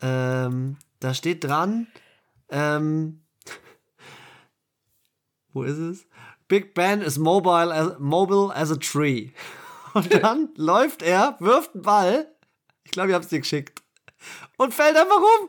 [0.00, 1.86] Ähm, da steht dran,
[2.48, 3.22] ähm,
[5.52, 6.06] wo ist es?
[6.52, 9.30] Big Ben is mobile as, mobile as a tree.
[9.94, 12.30] Und dann läuft er, wirft einen Ball.
[12.84, 13.80] Ich glaube, ich habe es dir geschickt.
[14.58, 15.48] Und fällt einfach um.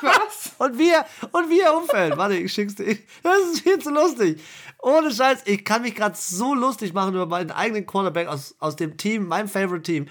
[0.00, 0.50] Was?
[0.58, 2.16] und wie er, und wie er umfällt.
[2.16, 2.98] Warte, ich schick's dir.
[3.22, 4.42] Das ist viel zu lustig.
[4.82, 8.74] Ohne Scheiß, ich kann mich gerade so lustig machen über meinen eigenen Quarterback aus, aus
[8.74, 10.06] dem Team, meinem Favorite Team.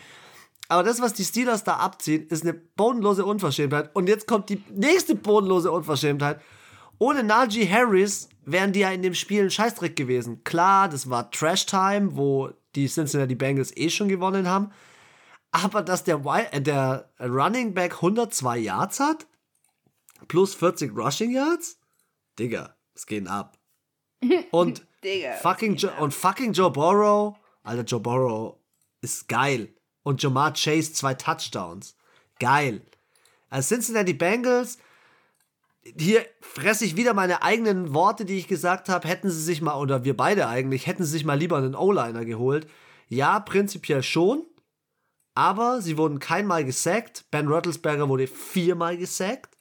[0.70, 3.94] Aber das, was die Steelers da abziehen, ist eine bodenlose Unverschämtheit.
[3.94, 6.40] Und jetzt kommt die nächste bodenlose Unverschämtheit.
[7.00, 10.44] Ohne Najee Harris wären die ja in dem Spiel ein Scheißdreck gewesen.
[10.44, 14.72] Klar, das war Trash Time, wo die Cincinnati Bengals eh schon gewonnen haben.
[15.52, 16.22] Aber dass der,
[16.52, 19.26] äh, der Running Back 102 Yards hat,
[20.28, 21.80] plus 40 Rushing Yards,
[22.38, 23.58] Digga, es geht ab.
[24.52, 28.58] Und, Digga, fucking jo und fucking Joe Burrow, Alter, Joe Burrow
[29.02, 29.74] ist geil.
[30.04, 31.96] Und Jamar Chase zwei Touchdowns.
[32.40, 32.82] Geil.
[33.50, 34.78] Als Cincinnati Bengals
[35.86, 39.08] hier fresse ich wieder meine eigenen Worte, die ich gesagt habe.
[39.08, 42.26] Hätten sie sich mal, oder wir beide eigentlich, hätten sie sich mal lieber einen O-Liner
[42.26, 42.68] geholt.
[43.08, 44.46] Ja, prinzipiell schon.
[45.36, 47.26] Aber sie wurden keinmal gesackt.
[47.30, 49.58] Ben Rottlesberger wurde viermal gesackt.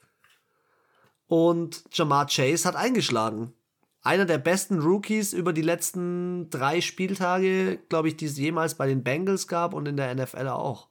[1.27, 3.53] Und Jamar Chase hat eingeschlagen.
[4.01, 8.87] Einer der besten Rookies über die letzten drei Spieltage, glaube ich, die es jemals bei
[8.87, 10.89] den Bengals gab und in der NFL auch.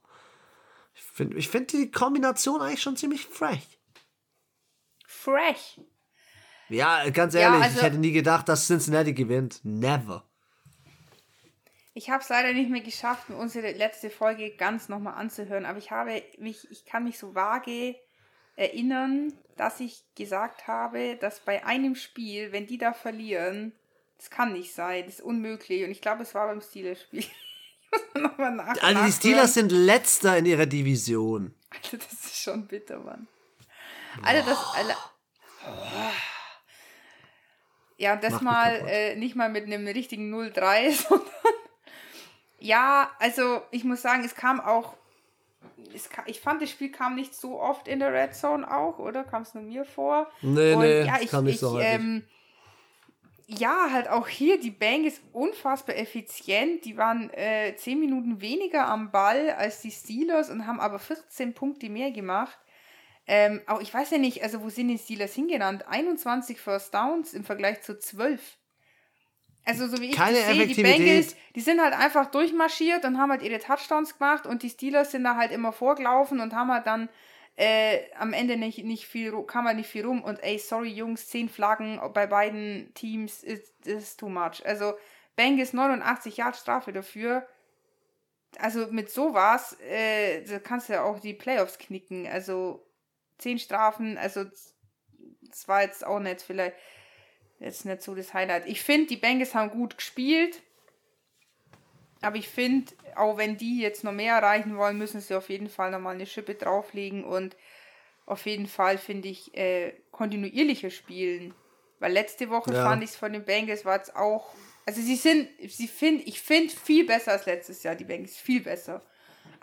[0.93, 3.74] Ich finde ich find die Kombination eigentlich schon ziemlich frech
[5.25, 5.79] fresh.
[6.69, 9.59] Ja, ganz ehrlich, ja, also, ich hätte nie gedacht, dass Cincinnati gewinnt.
[9.63, 10.23] Never.
[11.93, 15.77] Ich habe es leider nicht mehr geschafft, mir unsere letzte Folge ganz nochmal anzuhören, aber
[15.77, 17.95] ich habe mich, ich kann mich so vage
[18.57, 23.71] erinnern, dass ich gesagt habe, dass bei einem Spiel, wenn die da verlieren,
[24.17, 25.83] das kann nicht sein, das ist unmöglich.
[25.83, 27.25] Und ich glaube, es war beim Steelers-Spiel.
[28.81, 31.53] also die Steelers sind letzter in ihrer Division.
[31.69, 33.27] Alter, das ist schon bitter, Mann.
[34.21, 34.57] Alter, das.
[37.97, 41.29] Ja, das Mach mal äh, nicht mal mit einem richtigen 0-3, sondern.
[42.59, 44.95] ja, also ich muss sagen, es kam auch.
[45.93, 48.99] Es kam, ich fand, das Spiel kam nicht so oft in der Red Zone auch,
[48.99, 49.23] oder?
[49.23, 50.29] Kam es nur mir vor?
[50.41, 52.23] Nee, Und, nee, ja, ich, kam nicht ich, so ähm,
[53.47, 56.83] ja, halt auch hier, die Bang ist unfassbar effizient.
[56.85, 61.53] Die waren äh, 10 Minuten weniger am Ball als die Steelers und haben aber 14
[61.53, 62.57] Punkte mehr gemacht.
[63.27, 65.87] Ähm, auch ich weiß ja nicht, also wo sind die Steelers hingenannt?
[65.87, 68.57] 21 First Downs im Vergleich zu 12.
[69.65, 73.17] Also so wie ich Keine das sehe, die Bengals, die sind halt einfach durchmarschiert und
[73.17, 76.71] haben halt ihre Touchdowns gemacht und die Steelers sind da halt immer vorgelaufen und haben
[76.71, 77.09] halt dann
[77.55, 81.27] äh, am Ende nicht, nicht viel, kam halt nicht viel rum und ey, sorry Jungs,
[81.29, 84.63] 10 Flaggen bei beiden Teams ist, ist too much.
[84.65, 84.93] Also
[85.35, 87.47] Bengals 89 Jahre Strafe dafür.
[88.59, 92.27] Also mit sowas, äh, da kannst du ja auch die Playoffs knicken.
[92.27, 92.84] Also
[93.37, 94.43] zehn Strafen, also
[95.41, 96.75] das war jetzt auch nicht vielleicht
[97.59, 98.67] jetzt nicht so das Highlight.
[98.67, 100.61] Ich finde, die Bengals haben gut gespielt.
[102.21, 105.69] Aber ich finde, auch wenn die jetzt noch mehr erreichen wollen, müssen sie auf jeden
[105.69, 107.55] Fall nochmal eine Schippe drauflegen und
[108.25, 111.53] auf jeden Fall, finde ich, äh, kontinuierlicher spielen.
[111.99, 112.83] Weil letzte Woche ja.
[112.83, 114.53] fand ich es von den Bengals war es auch.
[114.85, 118.61] Also sie sind, sie find, ich finde viel besser als letztes Jahr, die Bengals, viel
[118.61, 119.03] besser.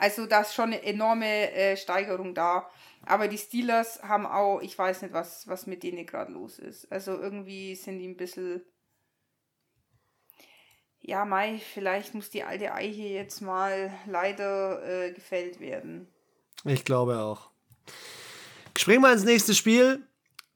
[0.02, 2.68] Also da ist schon eine enorme äh, Steigerung da.
[3.06, 6.90] Aber die Steelers haben auch, ich weiß nicht, was, was mit denen gerade los ist.
[6.90, 8.62] Also irgendwie sind die ein bisschen.
[11.02, 16.08] Ja, Mai, vielleicht muss die alte Eiche jetzt mal leider äh, gefällt werden.
[16.64, 17.50] Ich glaube auch.
[18.76, 20.04] Springen wir ins nächste Spiel.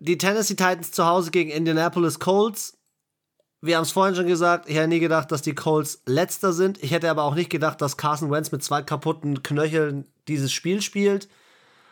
[0.00, 2.75] Die Tennessee Titans zu Hause gegen Indianapolis Colts.
[3.62, 6.82] Wir haben es vorhin schon gesagt, ich hätte nie gedacht, dass die Colts letzter sind.
[6.82, 10.82] Ich hätte aber auch nicht gedacht, dass Carson Wentz mit zwei kaputten Knöcheln dieses Spiel
[10.82, 11.28] spielt.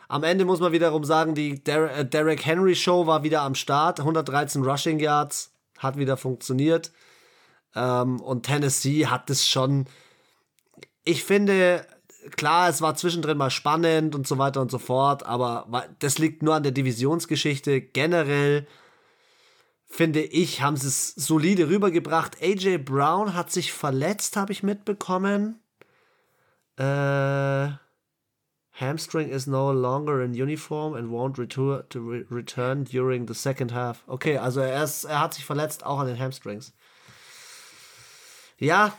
[0.07, 3.99] Am Ende muss man wiederum sagen, die äh, Derek Henry Show war wieder am Start.
[3.99, 6.91] 113 Rushing Yards, hat wieder funktioniert.
[7.75, 9.85] Ähm, und Tennessee hat es schon.
[11.03, 11.85] Ich finde,
[12.35, 15.67] klar, es war zwischendrin mal spannend und so weiter und so fort, aber
[15.99, 17.81] das liegt nur an der Divisionsgeschichte.
[17.81, 18.67] Generell
[19.87, 22.41] finde ich, haben sie es solide rübergebracht.
[22.41, 25.59] AJ Brown hat sich verletzt, habe ich mitbekommen.
[26.77, 27.69] Äh,
[28.73, 33.73] Hamstring is no longer in uniform and won't retur to re return during the second
[33.73, 34.03] half.
[34.07, 36.73] Okay, also er, ist, er hat sich verletzt, auch an den Hamstrings.
[38.57, 38.97] Ja,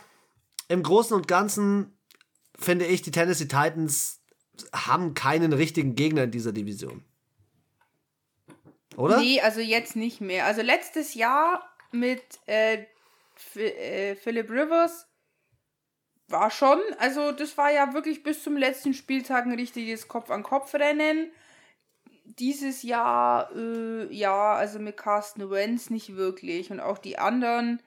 [0.67, 1.95] im Großen und Ganzen
[2.57, 4.19] finde ich, die Tennessee Titans
[4.73, 7.03] haben keinen richtigen Gegner in dieser Division.
[8.97, 9.19] Oder?
[9.19, 10.45] Nee, also jetzt nicht mehr.
[10.45, 12.85] Also letztes Jahr mit äh,
[13.55, 15.07] äh, Philip Rivers
[16.27, 21.31] war schon, also das war ja wirklich bis zum letzten Spieltag ein richtiges Kopf-an-Kopf-Rennen.
[22.25, 26.71] Dieses Jahr, äh, ja, also mit Carsten Wentz nicht wirklich.
[26.71, 27.83] Und auch die anderen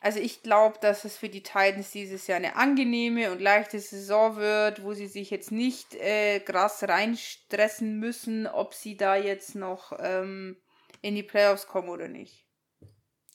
[0.00, 4.36] also ich glaube, dass es für die Titans dieses Jahr eine angenehme und leichte Saison
[4.36, 9.92] wird, wo sie sich jetzt nicht äh, krass reinstressen müssen, ob sie da jetzt noch
[9.98, 10.56] ähm,
[11.02, 12.46] in die Playoffs kommen oder nicht.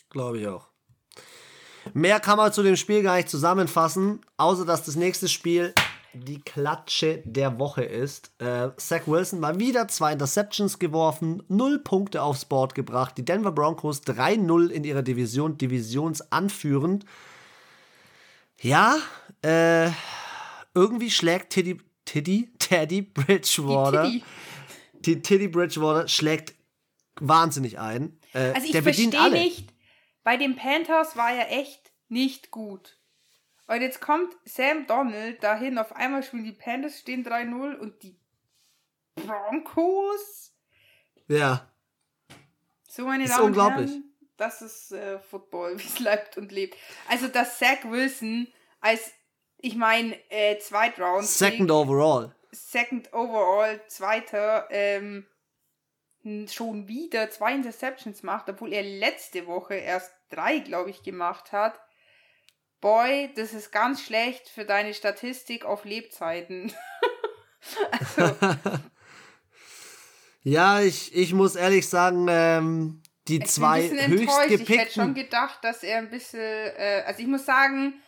[0.09, 0.69] Glaube ich auch.
[1.93, 5.73] Mehr kann man zu dem Spiel gar nicht zusammenfassen, außer dass das nächste Spiel
[6.15, 8.31] die Klatsche der Woche ist.
[8.39, 13.17] Äh, Zach Wilson mal wieder zwei Interceptions geworfen, null Punkte aufs Board gebracht.
[13.17, 17.05] Die Denver Broncos 3-0 in ihrer Division, divisionsanführend.
[18.61, 18.97] Ja,
[19.43, 19.89] äh,
[20.73, 24.09] irgendwie schlägt Teddy, Teddy, Teddy Bridgewater.
[24.09, 24.23] Die
[25.01, 25.21] Teddy.
[25.21, 26.55] Teddy Bridgewater schlägt
[27.19, 28.17] wahnsinnig ein.
[28.33, 29.73] Äh, also ich verstehe nicht,
[30.23, 32.97] bei den Panthers war er echt nicht gut.
[33.67, 38.15] Und jetzt kommt Sam Donald dahin, auf einmal spielen die Panthers, stehen 3-0 und die
[39.15, 40.53] Broncos.
[41.27, 41.71] Ja.
[42.87, 46.77] So, meine Damen und Herren, das ist äh, Football, wie es lebt und lebt.
[47.09, 48.47] Also, dass Zach Wilson
[48.81, 49.11] als,
[49.57, 51.25] ich meine, äh, Zweitround.
[51.25, 52.35] Second overall.
[52.51, 55.27] Second overall, Zweiter, ähm,
[56.47, 61.79] schon wieder zwei Interceptions macht, obwohl er letzte Woche erst drei, glaube ich, gemacht hat.
[62.85, 66.71] Boy, das ist ganz schlecht für deine Statistik auf Lebzeiten.
[68.15, 68.35] also.
[70.43, 74.75] ja, ich, ich muss ehrlich sagen, ähm, die ich zwei bin ein höchst gepickten...
[74.75, 76.39] Ich hätte schon gedacht, dass er ein bisschen...
[76.39, 78.03] Äh, also ich muss sagen,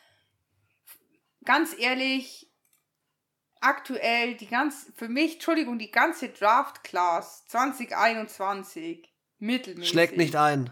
[1.44, 2.48] ganz ehrlich,
[3.60, 4.92] aktuell die ganz...
[4.96, 9.90] Für mich, Entschuldigung, die ganze Draft-Class 2021 mittelmäßig.
[9.90, 10.72] Schlägt nicht ein.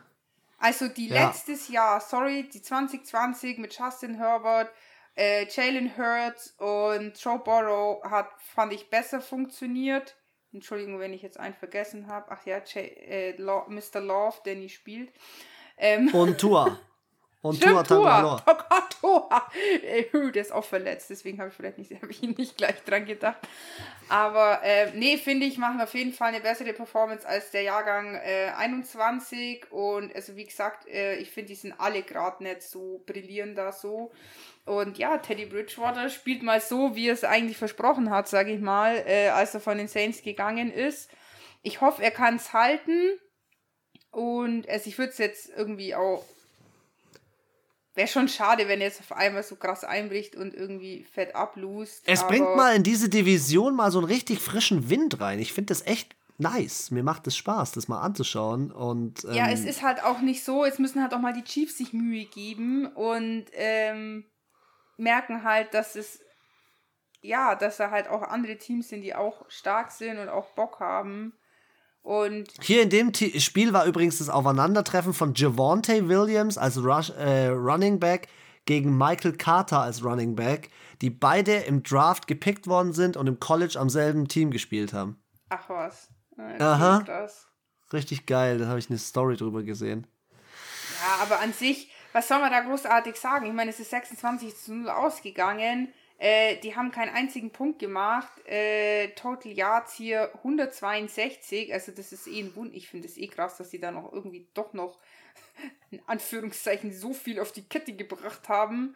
[0.65, 1.27] Also die ja.
[1.27, 4.71] letztes Jahr, sorry, die 2020 mit Justin Herbert,
[5.15, 10.15] äh, Jalen Hurts und Joe Burrow hat, fand ich, besser funktioniert.
[10.51, 12.31] Entschuldigung, wenn ich jetzt einen vergessen habe.
[12.31, 14.01] Ach ja, J äh, Mr.
[14.01, 15.13] Love, der nie spielt.
[15.77, 16.79] Ähm, und Tua.
[17.45, 18.43] Und Tua Tagovailoa.
[18.47, 19.51] Oh Gott, Tua.
[20.33, 23.37] Der ist auch verletzt, deswegen habe ich vielleicht nicht, habe ich nicht gleich dran gedacht.
[24.09, 28.15] Aber äh, nee, finde ich, machen auf jeden Fall eine bessere Performance als der Jahrgang
[28.15, 29.71] äh, 21.
[29.71, 33.71] Und also wie gesagt, äh, ich finde, die sind alle gerade nicht so brillierend da
[33.71, 34.11] so.
[34.65, 38.59] Und ja, Teddy Bridgewater spielt mal so, wie er es eigentlich versprochen hat, sage ich
[38.59, 41.11] mal, äh, als er von den Saints gegangen ist.
[41.61, 43.19] Ich hoffe, er kann es halten.
[44.09, 46.25] Und also ich würde es jetzt irgendwie auch
[47.95, 52.03] Wäre schon schade, wenn er jetzt auf einmal so krass einbricht und irgendwie fett ablust.
[52.05, 55.39] Es bringt mal in diese Division mal so einen richtig frischen Wind rein.
[55.39, 56.91] Ich finde das echt nice.
[56.91, 58.69] Mir macht es Spaß, das mal anzuschauen.
[58.71, 61.45] Und, ähm ja, es ist halt auch nicht so, jetzt müssen halt auch mal die
[61.45, 64.25] Chiefs sich Mühe geben und ähm,
[64.97, 66.19] merken halt, dass es
[67.21, 70.79] ja, dass da halt auch andere Teams sind, die auch stark sind und auch Bock
[70.79, 71.33] haben.
[72.05, 77.09] Und Hier in dem T Spiel war übrigens das Aufeinandertreffen von Javante Williams als Rush,
[77.09, 78.27] äh, Running Back
[78.65, 80.69] gegen Michael Carter als Running Back,
[81.01, 85.19] die beide im Draft gepickt worden sind und im College am selben Team gespielt haben.
[85.49, 86.09] ach was.
[86.37, 86.99] Äh, Aha.
[86.99, 87.47] Das.
[87.91, 90.05] Richtig geil, da habe ich eine Story drüber gesehen.
[91.01, 93.47] Ja, aber an sich, was soll man da großartig sagen?
[93.47, 95.91] Ich meine, es ist 26 zu 0 ausgegangen.
[96.17, 98.31] Äh, die haben keinen einzigen Punkt gemacht.
[98.47, 101.73] Äh, Total Yards hier 162.
[101.73, 102.73] Also das ist eh ein Wund.
[102.73, 104.97] Ich finde es eh krass, dass sie da noch irgendwie doch noch
[105.91, 108.95] in Anführungszeichen so viel auf die Kette gebracht haben.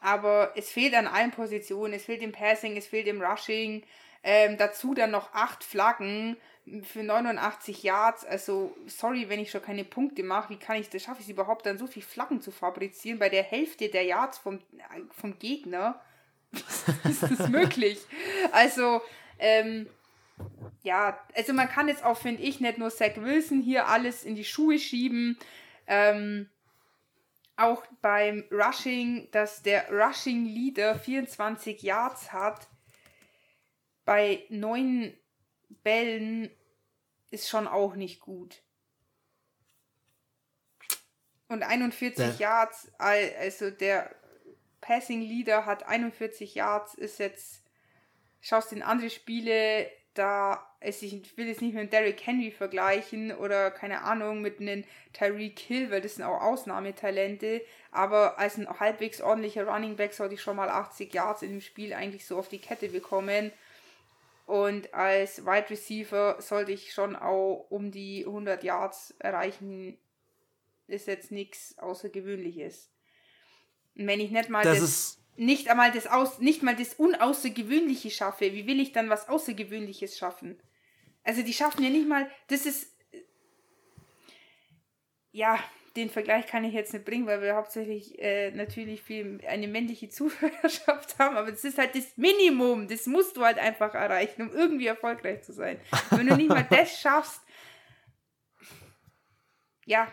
[0.00, 1.92] Aber es fehlt an allen Positionen.
[1.92, 3.84] Es fehlt im Passing, es fehlt im Rushing.
[4.22, 6.36] Ähm, dazu dann noch acht Flaggen
[6.82, 8.24] für 89 Yards.
[8.24, 10.50] Also, sorry, wenn ich schon keine Punkte mache.
[10.50, 13.28] Wie kann ich das, schaffe ich es überhaupt dann so viel Flaggen zu fabrizieren bei
[13.28, 14.58] der Hälfte der Yards vom,
[15.12, 16.00] vom Gegner?
[17.04, 17.98] ist das möglich?
[18.52, 19.02] Also,
[19.38, 19.88] ähm,
[20.82, 24.34] ja, also man kann jetzt auch, finde ich, nicht nur Zach Wilson hier alles in
[24.34, 25.38] die Schuhe schieben.
[25.86, 26.48] Ähm,
[27.56, 32.68] auch beim Rushing, dass der Rushing Leader 24 Yards hat,
[34.06, 35.14] bei neun
[35.82, 36.50] Bällen
[37.30, 38.62] ist schon auch nicht gut.
[41.48, 44.14] Und 41 Der- Yards, al- also der
[44.80, 47.62] Passing Leader hat 41 Yards, ist jetzt,
[48.40, 53.70] schaust in andere Spiele, da es, ich will jetzt nicht mit Derrick Henry vergleichen oder
[53.70, 57.62] keine Ahnung mit einem Tyreek Hill, weil das sind auch Ausnahmetalente,
[57.92, 61.60] aber als ein halbwegs ordentlicher Running Back sollte ich schon mal 80 Yards in dem
[61.60, 63.52] Spiel eigentlich so auf die Kette bekommen.
[64.46, 69.96] Und als Wide Receiver sollte ich schon auch um die 100 Yards erreichen.
[70.88, 72.90] Ist jetzt nichts Außergewöhnliches.
[74.06, 78.52] Wenn ich nicht mal Das das, nicht einmal das aus, nicht mal das Unaußergewöhnliche schaffe,
[78.52, 80.60] wie will ich dann was Außergewöhnliches schaffen?
[81.22, 82.90] Also die schaffen ja nicht mal, das ist
[85.32, 85.58] ja,
[85.96, 90.08] den Vergleich kann ich jetzt nicht bringen, weil wir hauptsächlich äh, natürlich viel eine männliche
[90.08, 94.52] Zuhörerschaft haben, aber das ist halt das Minimum, das musst du halt einfach erreichen, um
[94.52, 95.80] irgendwie erfolgreich zu sein.
[96.10, 97.40] Wenn du nicht mal das schaffst,
[99.84, 100.12] ja,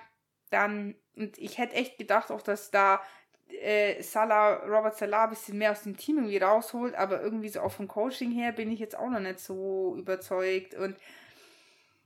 [0.50, 3.02] dann, und ich hätte echt gedacht auch, dass da
[3.50, 7.62] äh, Salah, Robert Salah ein bisschen mehr aus dem Team irgendwie rausholt, aber irgendwie so
[7.62, 10.98] auch vom Coaching her bin ich jetzt auch noch nicht so überzeugt und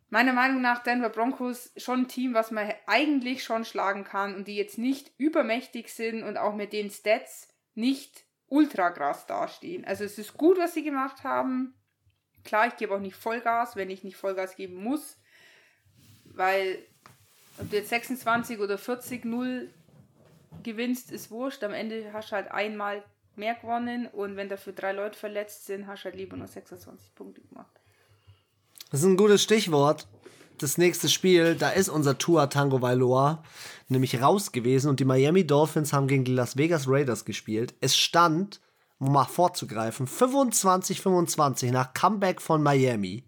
[0.10, 4.48] meiner Meinung nach Denver Broncos schon ein Team, was man eigentlich schon schlagen kann und
[4.48, 9.86] die jetzt nicht übermächtig sind und auch mit den Stats nicht ultra krass dastehen.
[9.86, 11.74] Also es ist gut, was sie gemacht haben.
[12.44, 15.18] Klar, ich gebe auch nicht Vollgas, wenn ich nicht Vollgas geben muss,
[16.26, 16.80] weil
[17.58, 19.74] ob du jetzt 26 oder 40 0
[20.64, 21.64] gewinnst, ist wurscht.
[21.64, 23.04] Am Ende hast du halt einmal
[23.36, 27.16] mehr gewonnen und wenn dafür drei Leute verletzt sind, hast du halt lieber nur 26
[27.16, 27.72] Punkte gemacht.
[28.92, 30.08] Das ist ein gutes Stichwort.
[30.58, 33.44] Das nächste Spiel, da ist unser Tua Tango Vailoa
[33.92, 37.74] nämlich raus gewesen und die Miami Dolphins haben gegen die Las Vegas Raiders gespielt.
[37.82, 38.62] Es stand,
[39.00, 43.24] um mal vorzugreifen, 25-25 nach Comeback von Miami.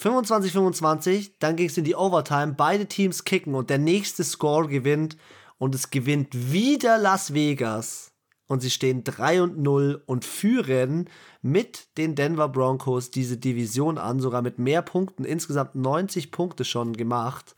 [0.00, 5.18] 25-25, dann ging es in die Overtime, beide Teams kicken und der nächste Score gewinnt
[5.60, 8.12] und es gewinnt wieder Las Vegas.
[8.46, 11.08] Und sie stehen 3 und 0 und führen
[11.42, 16.94] mit den Denver Broncos diese Division an, sogar mit mehr Punkten, insgesamt 90 Punkte schon
[16.94, 17.54] gemacht.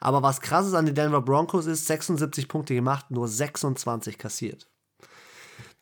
[0.00, 4.66] Aber was krass ist an den Denver Broncos ist, 76 Punkte gemacht, nur 26 kassiert.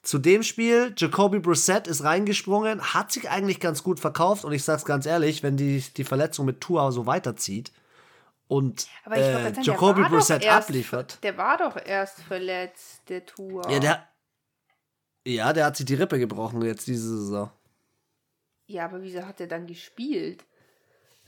[0.02, 4.64] Zu dem Spiel, Jacoby Brissett ist reingesprungen, hat sich eigentlich ganz gut verkauft und ich
[4.64, 7.70] sag's ganz ehrlich, wenn die, die Verletzung mit Tua so weiterzieht
[8.50, 11.18] und äh, sagen, Jacoby Brissett erst- abliefert.
[11.22, 13.68] Der war doch erst verletzt, der Tour.
[13.70, 14.08] Ja, der,
[15.26, 17.50] ja, der hat sich die Rippe gebrochen jetzt diese Saison.
[18.66, 20.44] ja, aber wieso hat er dann gespielt?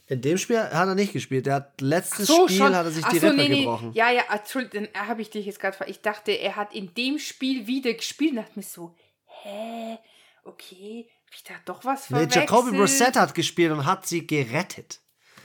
[0.09, 1.47] In dem Spiel hat er nicht gespielt.
[1.47, 2.75] Der hat letztes So, Spiel schon.
[2.75, 3.59] hat er sich Ach die so, Rippe nee, nee.
[3.61, 3.93] gebrochen.
[3.95, 5.77] Ja, ja, Entschuldigung, dann habe ich dich jetzt gerade.
[5.87, 8.95] Ich dachte, er hat in dem Spiel wieder gespielt und dachte mir so,
[9.43, 9.99] hä?
[10.45, 12.51] Okay, ich da doch was Nee, verwechselt?
[12.51, 14.99] Jacoby Brissett hat gespielt und hat sie gerettet.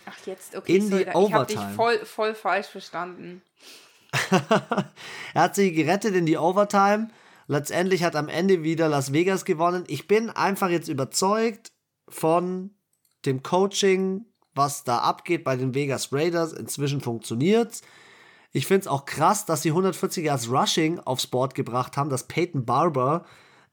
[0.10, 1.76] Ach, jetzt, okay, in sorry, die ich habe dich Overtime.
[1.76, 3.42] voll, voll falsch verstanden.
[5.34, 7.10] Er hat sie gerettet in die Overtime.
[7.48, 9.84] Letztendlich hat am Ende wieder Las Vegas gewonnen.
[9.88, 11.72] Ich bin einfach jetzt überzeugt
[12.08, 12.72] von
[13.26, 16.54] dem Coaching, was da abgeht bei den Vegas Raiders.
[16.54, 17.82] Inzwischen funktioniert's.
[18.54, 22.28] Ich finde es auch krass, dass sie 140 Yards Rushing aufs Board gebracht haben, dass
[22.28, 23.26] Peyton Barber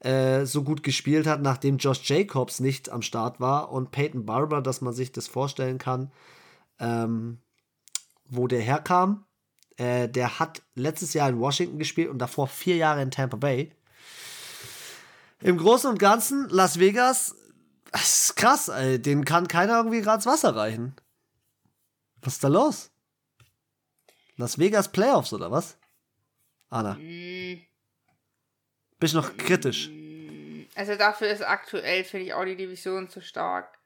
[0.04, 3.72] äh, so gut gespielt hat, nachdem Josh Jacobs nicht am Start war.
[3.72, 6.12] Und Peyton Barber, dass man sich das vorstellen kann,
[6.78, 7.38] ähm,
[8.26, 9.24] wo der herkam.
[9.76, 13.72] Äh, der hat letztes Jahr in Washington gespielt und davor vier Jahre in Tampa Bay.
[15.40, 17.36] Im Großen und Ganzen, Las Vegas,
[17.90, 19.00] das ist krass, ey.
[19.00, 20.94] Den kann keiner irgendwie gerade ins Wasser reichen.
[22.22, 22.90] Was ist da los?
[24.36, 25.76] Las Vegas Playoffs oder was?
[26.68, 26.94] Anna.
[26.94, 27.62] Mm.
[29.04, 29.90] Bist du noch kritisch?
[30.76, 33.76] Also dafür ist aktuell, finde ich, auch die Division zu stark.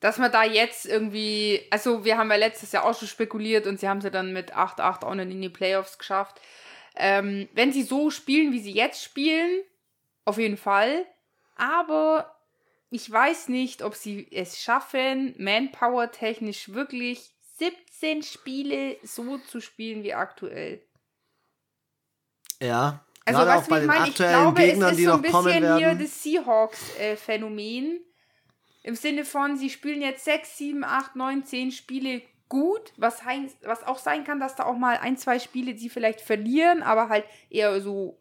[0.00, 3.80] Dass man da jetzt irgendwie, also wir haben ja letztes Jahr auch schon spekuliert und
[3.80, 6.42] sie haben sie dann mit 8-8 auch noch in die Playoffs geschafft.
[6.94, 9.62] Ähm, wenn sie so spielen, wie sie jetzt spielen,
[10.26, 11.06] auf jeden Fall.
[11.56, 12.38] Aber
[12.90, 20.12] ich weiß nicht, ob sie es schaffen, Manpower-technisch wirklich 17 Spiele so zu spielen wie
[20.12, 20.82] aktuell.
[22.60, 23.06] Ja.
[23.26, 25.12] Also Gerade was auch bei ich den meine, ich glaube, Gegnern, es ist die so
[25.12, 28.00] ein bisschen hier das Seahawks-Phänomen.
[28.82, 32.20] Im Sinne von, sie spielen jetzt 6, 7, 8, 9, 10 Spiele
[32.50, 35.88] gut, was, hein- was auch sein kann, dass da auch mal ein, zwei Spiele sie
[35.88, 38.18] vielleicht verlieren, aber halt eher so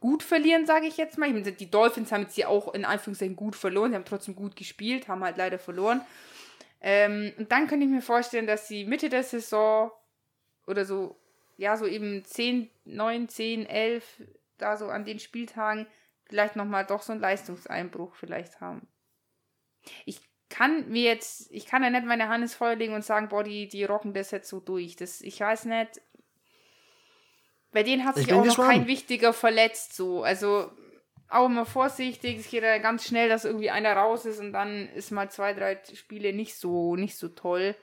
[0.00, 1.26] gut verlieren, sage ich jetzt mal.
[1.26, 4.36] Ich meine, die Dolphins haben jetzt hier auch in Anführungszeichen gut verloren, sie haben trotzdem
[4.36, 6.02] gut gespielt, haben halt leider verloren.
[6.80, 9.90] Ähm, und dann könnte ich mir vorstellen, dass sie Mitte der Saison
[10.66, 11.16] oder so,
[11.58, 14.22] ja, so eben 10, 9, 10, 11,
[14.58, 15.86] da so an den Spieltagen
[16.24, 18.86] vielleicht nochmal doch so einen Leistungseinbruch vielleicht haben.
[20.06, 23.28] Ich kann mir jetzt, ich kann ja nicht meine Hand ins Feuer legen und sagen,
[23.28, 24.94] boah, die, die rocken das jetzt so durch.
[24.96, 26.00] Das, ich weiß nicht.
[27.72, 30.22] Bei denen hat Ich sich auch noch kein wichtiger verletzt, so.
[30.22, 30.70] Also
[31.28, 32.38] auch immer vorsichtig.
[32.38, 35.54] Es geht ja ganz schnell, dass irgendwie einer raus ist und dann ist mal zwei,
[35.54, 37.74] drei Spiele nicht so, nicht so toll.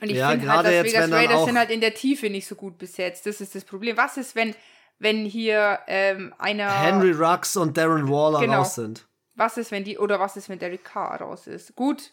[0.00, 2.46] Und ich Ja, finde halt, dass jetzt, Vegas Raiders sind halt in der Tiefe nicht
[2.46, 3.26] so gut besetzt.
[3.26, 3.96] Das ist das Problem.
[3.96, 4.54] Was ist, wenn,
[4.98, 6.70] wenn hier ähm, einer.
[6.70, 8.58] Henry Rux und Darren Waller Genau.
[8.58, 9.06] raus sind.
[9.34, 11.74] Was ist, wenn die, oder was ist, wenn Derek Carr raus ist?
[11.76, 12.12] Gut.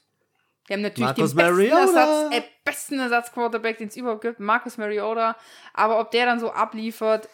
[0.67, 1.79] Die haben natürlich Marcus den besten, Mariota.
[2.01, 5.37] Ersatz, äh, besten Ersatzquarterback, den es überhaupt gibt, Marcus Mariota.
[5.73, 7.29] Aber ob der dann so abliefert,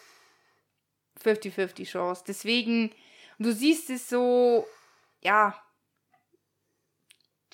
[1.24, 2.24] 50-50 Chance.
[2.26, 2.92] Deswegen,
[3.38, 4.66] du siehst es so,
[5.20, 5.54] ja,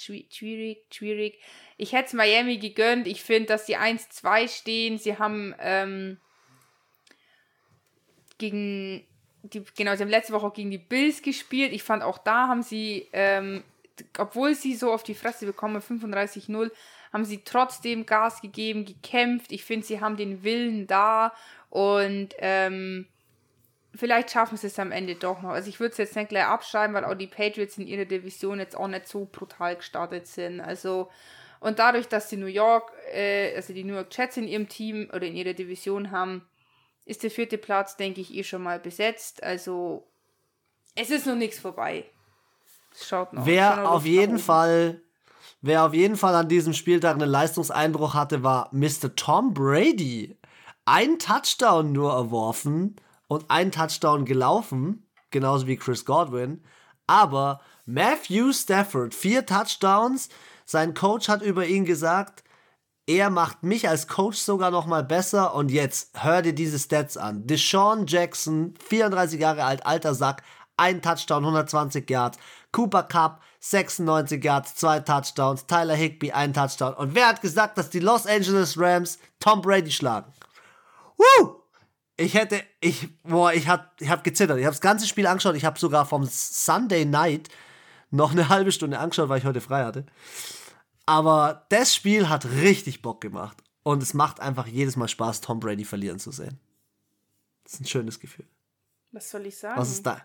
[0.00, 1.38] schwierig, schwierig.
[1.76, 3.06] Ich hätte es Miami gegönnt.
[3.06, 4.98] Ich finde, dass die 1-2 stehen.
[4.98, 6.18] Sie haben ähm,
[8.38, 9.06] gegen
[9.42, 11.72] die, genau, sie haben letzte Woche auch gegen die Bills gespielt.
[11.72, 13.64] Ich fand auch da haben sie, ähm,
[14.18, 16.70] obwohl sie so auf die Fresse bekommen, 35-0,
[17.12, 19.52] haben sie trotzdem Gas gegeben, gekämpft.
[19.52, 21.32] Ich finde, sie haben den Willen da
[21.70, 23.06] und ähm,
[23.94, 25.50] vielleicht schaffen sie es am Ende doch noch.
[25.50, 28.58] Also ich würde es jetzt nicht gleich abschreiben, weil auch die Patriots in ihrer Division
[28.58, 30.60] jetzt auch nicht so brutal gestartet sind.
[30.60, 31.08] Also
[31.60, 35.10] und dadurch, dass die New York, äh, also die New York Jets in ihrem Team
[35.12, 36.46] oder in ihrer Division haben,
[37.04, 39.42] ist der vierte Platz, denke ich, eh schon mal besetzt.
[39.42, 40.06] Also
[40.94, 42.04] es ist noch nichts vorbei.
[42.96, 43.44] Schaut noch.
[43.44, 44.38] Wer noch auf jeden.
[44.38, 45.02] Fall,
[45.60, 49.14] wer auf jeden Fall an diesem Spieltag einen Leistungseinbruch hatte, war Mr.
[49.14, 50.38] Tom Brady.
[50.86, 52.96] Ein Touchdown nur erworfen
[53.30, 56.64] und ein Touchdown gelaufen, genauso wie Chris Godwin.
[57.06, 60.30] Aber Matthew Stafford, vier Touchdowns.
[60.64, 62.42] Sein Coach hat über ihn gesagt,
[63.06, 65.54] er macht mich als Coach sogar noch mal besser.
[65.54, 67.46] Und jetzt hör dir diese Stats an.
[67.46, 70.42] Deshaun Jackson, 34 Jahre alt, alter Sack,
[70.76, 72.36] ein Touchdown, 120 Yards.
[72.72, 75.66] Cooper Cup, 96 Yards, zwei Touchdowns.
[75.66, 76.94] Tyler Higby, ein Touchdown.
[76.94, 80.32] Und wer hat gesagt, dass die Los Angeles Rams Tom Brady schlagen?
[81.16, 81.59] Woo!
[82.20, 84.58] Ich hätte, ich, boah, ich hab, ich hab gezittert.
[84.58, 85.56] Ich habe das ganze Spiel angeschaut.
[85.56, 87.48] Ich habe sogar vom Sunday Night
[88.10, 90.04] noch eine halbe Stunde angeschaut, weil ich heute frei hatte.
[91.06, 93.56] Aber das Spiel hat richtig Bock gemacht.
[93.84, 96.60] Und es macht einfach jedes Mal Spaß, Tom Brady verlieren zu sehen.
[97.64, 98.46] Das ist ein schönes Gefühl.
[99.12, 99.80] Was soll ich sagen?
[99.80, 100.20] Was ist da?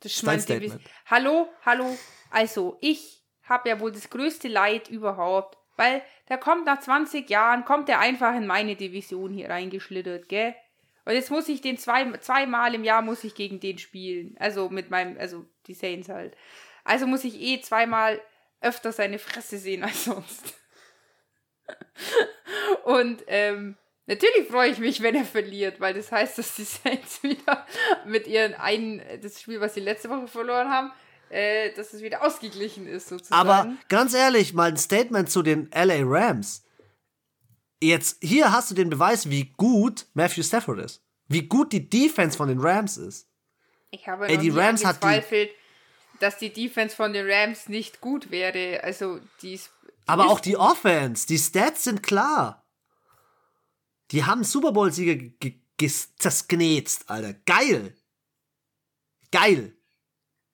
[0.00, 0.82] Das ist mein Statement?
[1.06, 1.96] Hallo, hallo.
[2.30, 7.64] Also, ich habe ja wohl das größte Leid überhaupt, weil der kommt nach 20 Jahren,
[7.64, 10.56] kommt der einfach in meine Division hier reingeschlittert, gell?
[11.08, 14.36] Und jetzt muss ich den zwei, zweimal im Jahr muss ich gegen den spielen.
[14.38, 16.36] Also mit meinem, also die Saints halt.
[16.84, 18.20] Also muss ich eh zweimal
[18.60, 20.52] öfter seine Fresse sehen als sonst.
[22.84, 27.22] Und ähm, natürlich freue ich mich, wenn er verliert, weil das heißt, dass die Saints
[27.22, 27.66] wieder
[28.04, 30.92] mit ihren einen, das Spiel, was sie letzte Woche verloren haben,
[31.30, 33.48] äh, dass es wieder ausgeglichen ist sozusagen.
[33.48, 36.67] Aber ganz ehrlich, mal ein Statement zu den LA Rams.
[37.80, 41.02] Jetzt, hier hast du den Beweis, wie gut Matthew Stafford ist.
[41.28, 43.28] Wie gut die Defense von den Rams ist.
[43.90, 45.50] ich habe ey, noch die Rams hat die-
[46.20, 48.82] dass die Defense von den Rams nicht gut wäre.
[48.82, 49.60] Also die
[50.06, 52.64] Aber auch die Offense, die Stats sind klar.
[54.10, 57.34] Die haben Super ge- ges- zersknetzt, Alter.
[57.46, 57.94] Geil.
[59.30, 59.76] Geil.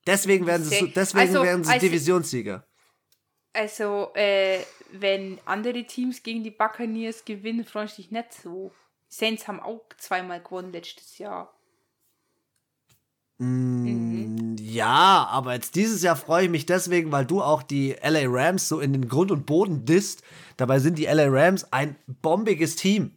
[0.07, 2.67] Deswegen werden sie, deswegen Also, werden sie als- Divisionssieger.
[3.55, 4.63] Also, äh,
[5.01, 8.73] wenn andere Teams gegen die Buccaneers gewinnen, freue ich dich nicht so.
[9.09, 11.53] Saints haben auch zweimal gewonnen letztes Jahr.
[13.39, 18.23] Mm, Ja, aber jetzt dieses Jahr freue ich mich deswegen, weil du auch die LA
[18.27, 20.23] Rams so in den Grund und Boden disst.
[20.57, 23.13] Dabei sind die LA Rams ein bombiges Team.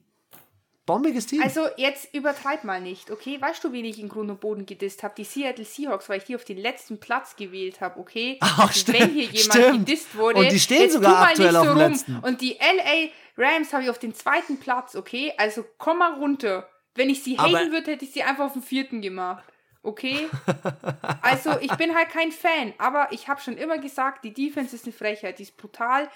[0.88, 1.44] Bombiges Team.
[1.44, 3.40] Also jetzt übertreib mal nicht, okay?
[3.40, 5.14] Weißt du, wen ich in Grund und Boden gedisst habe?
[5.16, 8.38] Die Seattle Seahawks, weil ich die auf den letzten Platz gewählt habe, okay?
[8.42, 9.86] Ach, Also stimmt, Wenn hier jemand stimmt.
[9.86, 11.92] gedisst wurde, Und die stehen jetzt sogar mal aktuell nicht auf so dem rum.
[11.92, 12.16] letzten.
[12.20, 15.32] Und die LA Rams habe ich auf den zweiten Platz, okay?
[15.38, 16.68] Also komm mal runter.
[16.96, 19.44] Wenn ich sie haten würde, hätte ich sie einfach auf den vierten gemacht.
[19.84, 20.28] Okay?
[21.22, 24.86] Also, ich bin halt kein Fan, aber ich habe schon immer gesagt, die Defense ist
[24.86, 26.10] eine Frechheit, die ist brutal.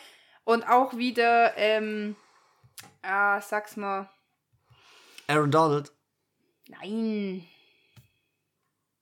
[0.46, 2.16] Und auch wieder, ähm,
[3.04, 4.10] ah, sag's mal,
[5.32, 5.92] Aaron Donald.
[6.68, 7.46] nein.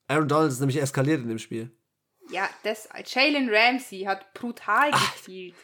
[0.07, 1.71] Aaron Donald ist nämlich eskaliert in dem Spiel.
[2.31, 5.55] Ja, das, Jalen Ramsey hat brutal gespielt.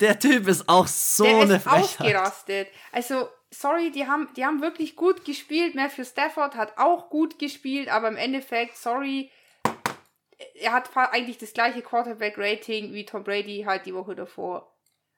[0.00, 1.82] Der Typ ist auch so Der eine ist Frechheit.
[2.16, 2.68] ausgerastet.
[2.92, 5.74] Also, sorry, die haben, die haben wirklich gut gespielt.
[5.74, 9.30] Matthew Stafford hat auch gut gespielt, aber im Endeffekt, sorry,
[10.54, 14.72] er hat eigentlich das gleiche Quarterback-Rating wie Tom Brady halt die Woche davor.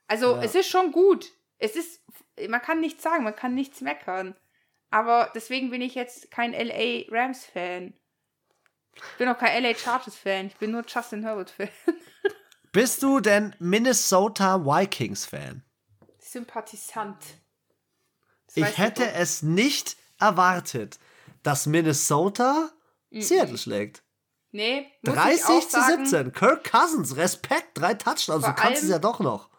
[0.07, 0.42] Also, Ja.
[0.42, 1.26] es ist schon gut.
[1.59, 2.01] Es ist,
[2.48, 4.34] man kann nichts sagen, man kann nichts meckern.
[4.91, 7.95] Aber deswegen bin ich jetzt kein LA Rams-Fan.
[8.95, 10.49] Ich bin auch kein LA Chargers-Fan.
[10.49, 11.68] Ich bin nur Justin Herbert-Fan.
[12.72, 15.62] Bist du denn Minnesota Vikings-Fan?
[16.18, 17.16] Sympathisant.
[18.47, 19.12] Das Ich du hätte doch.
[19.14, 20.99] es nicht erwartet,
[21.43, 22.70] dass Minnesota
[23.12, 24.03] Seattle schlägt.
[24.53, 26.32] Nee, muss ich 30 auch zu sagen, 17.
[26.32, 28.45] Kirk Cousins, Respekt, drei Touchdowns.
[28.45, 29.49] Du kannst es allem- ja doch noch.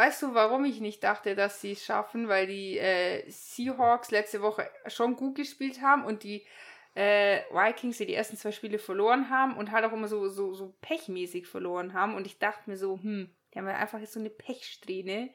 [0.00, 2.26] Weißt du, warum ich nicht dachte, dass sie es schaffen?
[2.26, 6.46] Weil die äh, Seahawks letzte Woche schon gut gespielt haben und die
[6.94, 10.54] äh, Vikings, die die ersten zwei Spiele verloren haben und halt auch immer so, so,
[10.54, 12.14] so pechmäßig verloren haben.
[12.14, 15.34] Und ich dachte mir so, hm, die haben ja einfach jetzt so eine Pechsträhne.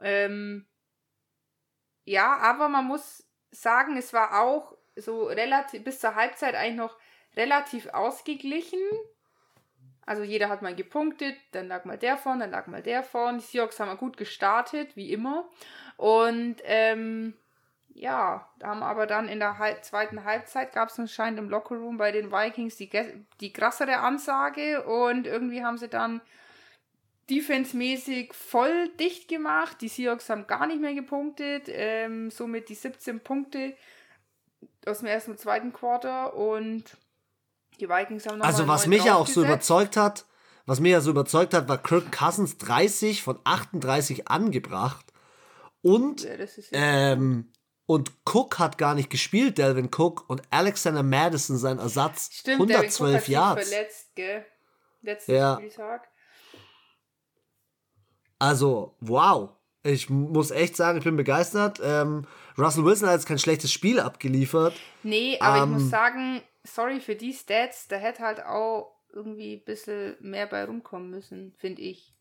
[0.00, 0.64] Ähm,
[2.04, 6.96] ja, aber man muss sagen, es war auch so relativ bis zur Halbzeit eigentlich noch
[7.34, 8.78] relativ ausgeglichen.
[10.08, 13.36] Also jeder hat mal gepunktet, dann lag mal der vorn, dann lag mal der vorn.
[13.40, 15.46] Die Seahawks haben gut gestartet, wie immer.
[15.98, 17.34] Und ähm,
[17.92, 22.10] ja, haben aber dann in der Halb zweiten Halbzeit gab es anscheinend im Lockerroom bei
[22.10, 22.88] den Vikings die,
[23.40, 26.22] die krassere Ansage und irgendwie haben sie dann
[27.28, 29.76] defensemäßig voll dicht gemacht.
[29.82, 33.76] Die Seahawks haben gar nicht mehr gepunktet, ähm, somit die 17 Punkte
[34.86, 36.96] aus dem ersten und zweiten Quarter und
[37.80, 40.24] die Vikings haben noch Also, was mich ja auch so überzeugt hat,
[40.66, 45.06] was mich ja so überzeugt hat, war Kirk Cousins 30 von 38 angebracht.
[45.82, 46.36] Und, Ja,
[46.72, 47.52] ähm,
[47.86, 50.24] und Cook hat gar nicht gespielt, Delvin Cook.
[50.28, 53.68] Und Alexander Madison, sein Ersatz, Stimmt, Devin Cook 112 hat sich Yards.
[53.68, 54.44] verletzt, gell?
[55.00, 55.54] Letzten Ja.
[55.56, 56.08] Spieltag.
[58.38, 59.50] Also, wow.
[59.82, 61.80] Ich muss echt sagen, ich bin begeistert.
[61.82, 62.26] Ähm,
[62.58, 64.74] Russell Wilson hat jetzt kein schlechtes Spiel abgeliefert.
[65.02, 65.72] Nee, aber ich Ähm.
[65.72, 70.64] muss sagen, sorry für die Stats, da hätte halt auch irgendwie ein bisschen mehr bei
[70.64, 72.14] rumkommen müssen, finde ich.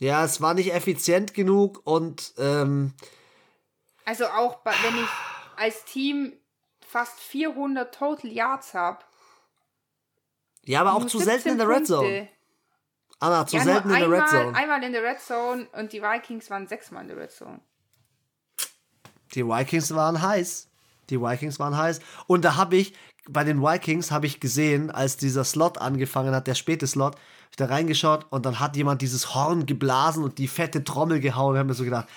[0.00, 2.94] Ja, es war nicht effizient genug und ähm,
[4.04, 5.08] Also auch bei, wenn ich
[5.56, 6.32] als Team
[6.86, 9.04] fast 400 Total Yards habe.
[10.64, 12.28] ja, aber auch zu selten in der Red Zone.
[13.20, 14.54] Anna, zu Ja, selten in der Red Zone.
[14.56, 17.60] einmal in der Red Zone und die Vikings waren sechsmal in der Red Zone.
[19.34, 20.68] Die Vikings waren heiß.
[21.10, 22.00] Die Vikings waren heiß.
[22.26, 22.94] Und da habe ich,
[23.28, 27.50] bei den Vikings habe ich gesehen, als dieser Slot angefangen hat, der späte Slot, hab
[27.50, 31.54] ich da reingeschaut und dann hat jemand dieses Horn geblasen und die fette Trommel gehauen.
[31.54, 32.08] Ich habe mir so gedacht,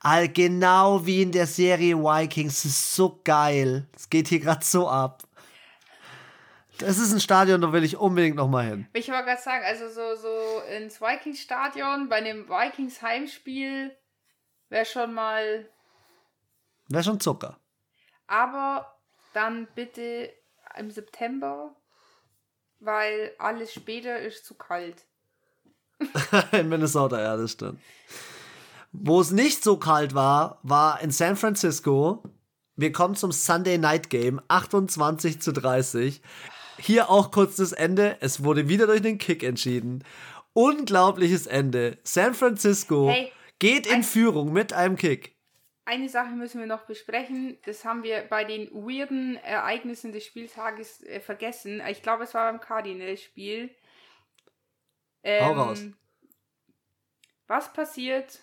[0.00, 3.86] all genau wie in der Serie Vikings, das ist so geil.
[3.96, 5.22] Es geht hier gerade so ab.
[6.78, 8.88] Das ist ein Stadion, da will ich unbedingt nochmal hin.
[8.92, 13.96] Ich wollte gerade sagen, also so, so ins Vikings-Stadion bei einem Vikings-Heimspiel
[14.68, 15.68] wäre schon mal
[16.88, 17.58] Wäre schon Zucker.
[18.26, 18.98] Aber
[19.32, 20.30] dann bitte
[20.78, 21.74] im September,
[22.80, 25.06] weil alles später ist zu kalt.
[26.52, 27.80] in Minnesota, ja, das stimmt.
[28.92, 32.22] Wo es nicht so kalt war, war in San Francisco.
[32.76, 36.20] Wir kommen zum Sunday Night Game, 28 zu 30.
[36.78, 38.16] Hier auch kurz das Ende.
[38.20, 40.04] Es wurde wieder durch den Kick entschieden.
[40.52, 41.98] Unglaubliches Ende.
[42.02, 45.36] San Francisco Hey, geht in Führung mit einem Kick.
[45.84, 47.58] Eine Sache müssen wir noch besprechen.
[47.64, 51.82] Das haben wir bei den weirden Ereignissen des Spieltages äh, vergessen.
[51.88, 53.74] Ich glaube, es war beim Cardinals-Spiel.
[55.24, 55.84] Ähm, Hau raus.
[57.48, 58.40] Was passiert,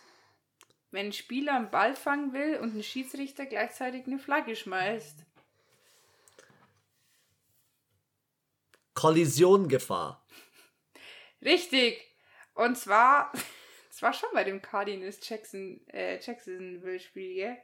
[0.91, 5.25] wenn ein Spieler einen Ball fangen will und ein Schiedsrichter gleichzeitig eine Flagge schmeißt?
[8.93, 10.25] Kollisiongefahr.
[11.41, 12.05] Richtig.
[12.53, 13.31] Und zwar,
[13.99, 17.57] es war schon bei dem Cardinals Jackson, äh, Jacksonville Spiel, gell?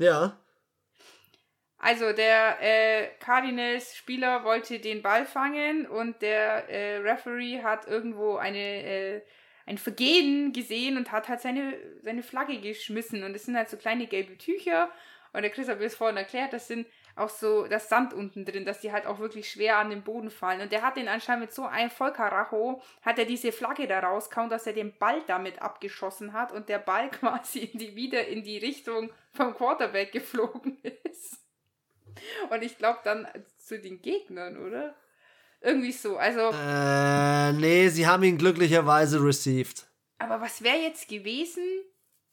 [0.00, 0.40] Ja.
[1.78, 8.58] Also der äh, Cardinals-Spieler wollte den Ball fangen und der äh, Referee hat irgendwo eine,
[8.58, 9.22] äh,
[9.66, 13.22] ein Vergehen gesehen und hat halt seine, seine Flagge geschmissen.
[13.22, 14.90] Und es sind halt so kleine gelbe Tücher.
[15.32, 18.44] Und der Chris hat mir das vorhin erklärt, das sind auch so das Sand unten
[18.44, 20.60] drin, dass die halt auch wirklich schwer an den Boden fallen.
[20.60, 24.50] Und der hat den anscheinend mit so einem Vollkaracho, hat er diese Flagge da rauskauen,
[24.50, 28.44] dass er den Ball damit abgeschossen hat und der Ball quasi in die, wieder in
[28.44, 31.38] die Richtung vom Quarterback geflogen ist.
[32.50, 33.26] Und ich glaube dann
[33.58, 34.94] zu den Gegnern, oder?
[35.60, 36.16] Irgendwie so.
[36.16, 36.50] Also.
[36.52, 39.86] Äh, nee, sie haben ihn glücklicherweise received.
[40.18, 41.64] Aber was wäre jetzt gewesen?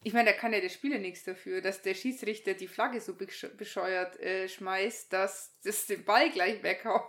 [0.03, 3.13] Ich meine, da kann ja der Spieler nichts dafür, dass der Schiedsrichter die Flagge so
[3.15, 7.01] bescheuert äh, schmeißt, dass das den Ball gleich weghaut.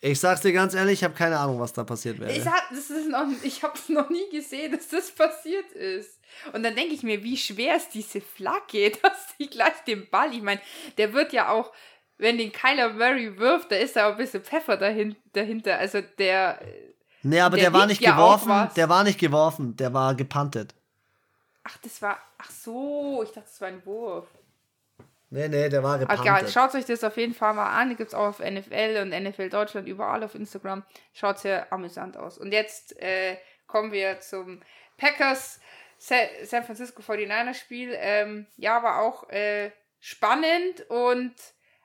[0.00, 2.32] Ich sag's dir ganz ehrlich, ich habe keine Ahnung, was da passiert wäre.
[2.32, 6.20] Ich, hab, das ist noch, ich es noch nie gesehen, dass das passiert ist.
[6.52, 10.32] Und dann denke ich mir, wie schwer ist diese Flagge, dass sie gleich den Ball,
[10.32, 10.60] ich meine,
[10.98, 11.72] der wird ja auch,
[12.16, 15.78] wenn den Kyler Murray wirft, da ist da auch ein bisschen Pfeffer dahin, dahinter.
[15.78, 16.60] Also der.
[17.22, 18.70] Nee, aber der, der war nicht ja geworfen.
[18.76, 20.74] Der war nicht geworfen, der war gepantet.
[21.68, 22.18] Ach, das war.
[22.38, 24.26] Ach so, ich dachte, das war ein Wurf.
[25.30, 26.26] Nee, nee, der war gepantet.
[26.26, 27.94] Okay, schaut euch das auf jeden Fall mal an.
[27.96, 30.84] Gibt es auch auf NFL und NFL Deutschland überall auf Instagram.
[31.12, 32.38] Schaut sehr amüsant aus.
[32.38, 33.36] Und jetzt äh,
[33.66, 34.62] kommen wir zum
[34.96, 35.60] Packers
[35.98, 37.94] San Francisco 49er Spiel.
[37.94, 39.70] Ähm, ja, war auch äh,
[40.00, 41.34] spannend und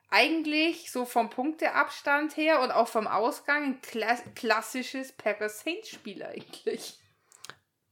[0.10, 6.23] eigentlich so vom Punkteabstand her und auch vom Ausgang ein Kla klassisches Packers Saints Spiel
[6.23, 7.02] eigentlich.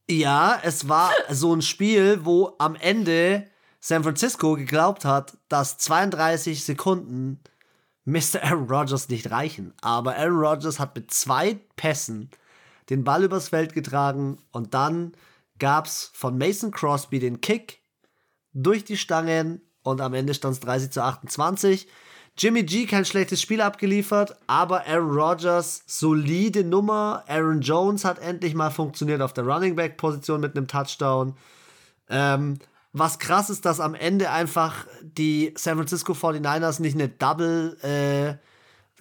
[0.09, 3.47] Ja, es war so ein Spiel, wo am Ende
[3.79, 7.39] San Francisco geglaubt hat, dass 32 Sekunden
[8.05, 8.43] Mr.
[8.43, 9.73] Aaron Rodgers nicht reichen.
[9.81, 12.29] Aber Aaron Rodgers hat mit zwei Pässen
[12.89, 15.13] den Ball übers Feld getragen und dann
[15.59, 17.81] gab es von Mason Crosby den Kick
[18.53, 21.87] durch die Stangen und am Ende stand es 30 zu 28.
[22.37, 27.23] Jimmy G kein schlechtes Spiel abgeliefert, aber Aaron Rodgers solide Nummer.
[27.27, 31.35] Aaron Jones hat endlich mal funktioniert auf der Running Back Position mit einem Touchdown.
[32.09, 32.59] Ähm,
[32.93, 38.35] was krass ist, dass am Ende einfach die San Francisco 49ers nicht eine Double äh,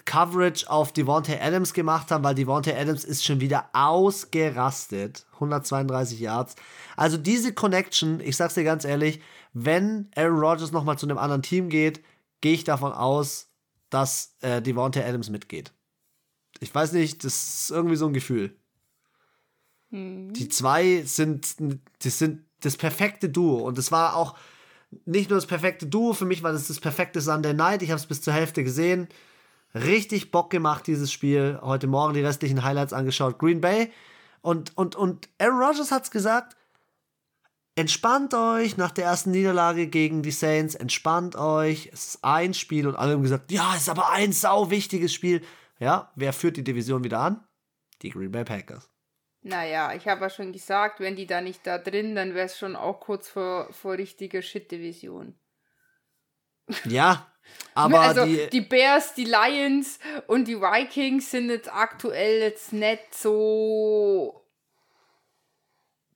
[0.05, 5.27] Coverage auf Devontae Adams gemacht haben, weil Devontae Adams ist schon wieder ausgerastet.
[5.35, 6.57] 132 Yards.
[6.97, 9.21] Also diese Connection, ich sag's dir ganz ehrlich,
[9.53, 12.01] wenn Aaron Rodgers nochmal zu einem anderen Team geht,
[12.41, 13.51] gehe ich davon aus,
[13.91, 15.73] dass äh, Devontae Adams mitgeht.
[16.61, 18.57] Ich weiß nicht, das ist irgendwie so ein Gefühl.
[19.91, 20.33] Mhm.
[20.33, 21.57] Die zwei sind,
[22.03, 23.59] das sind das perfekte Duo.
[23.59, 24.37] Und es war auch
[25.05, 27.83] nicht nur das perfekte Duo, für mich war das das perfekte Sunday Night.
[27.83, 29.09] Ich habe es bis zur Hälfte gesehen.
[29.75, 31.59] Richtig Bock gemacht, dieses Spiel.
[31.63, 33.39] Heute Morgen die restlichen Highlights angeschaut.
[33.39, 33.93] Green Bay.
[34.43, 36.57] Und, und, und Aaron Rodgers hat es gesagt,
[37.75, 42.87] entspannt euch nach der ersten Niederlage gegen die Saints, entspannt euch, es ist ein Spiel
[42.87, 45.43] und alle haben gesagt, ja, es ist aber ein sau wichtiges Spiel.
[45.79, 47.45] Ja, wer führt die Division wieder an?
[48.03, 48.91] Die Green Bay Packers.
[49.43, 52.59] Naja, ich habe ja schon gesagt, wenn die da nicht da drin, dann wäre es
[52.59, 55.35] schon auch kurz vor, vor richtiger Shit-Division.
[56.85, 57.33] Ja,
[57.75, 63.15] aber also die, die Bears, die Lions und die Vikings sind jetzt aktuell jetzt nicht
[63.15, 64.40] so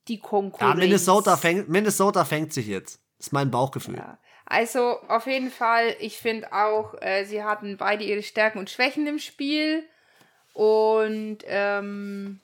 [0.07, 0.73] die Konkurrenz.
[0.73, 2.99] Ja, Minnesota fängt, Minnesota fängt sich jetzt.
[3.17, 3.95] Das ist mein Bauchgefühl.
[3.95, 4.17] Ja.
[4.45, 9.07] Also auf jeden Fall, ich finde auch, äh, sie hatten beide ihre Stärken und Schwächen
[9.07, 9.83] im Spiel.
[10.53, 12.39] Und ähm,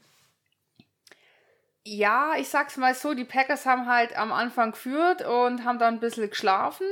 [1.84, 5.96] ja, ich sag's mal so, die Packers haben halt am Anfang geführt und haben dann
[5.96, 6.88] ein bisschen geschlafen.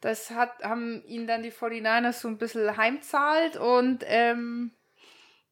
[0.00, 4.72] Das hat, haben ihnen dann die 49ers so ein bisschen heimzahlt und ähm,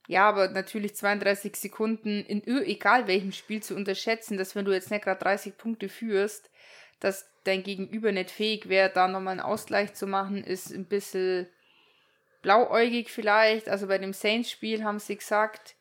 [0.09, 4.91] ja, aber natürlich 32 Sekunden in egal welchem Spiel zu unterschätzen, dass wenn du jetzt
[4.91, 6.51] nicht gerade 30 Punkte führst,
[6.99, 11.47] dass dein Gegenüber nicht fähig wäre, da nochmal einen Ausgleich zu machen, ist ein bisschen
[12.41, 13.69] blauäugig vielleicht.
[13.69, 15.77] Also bei dem Saints-Spiel haben sie gesagt,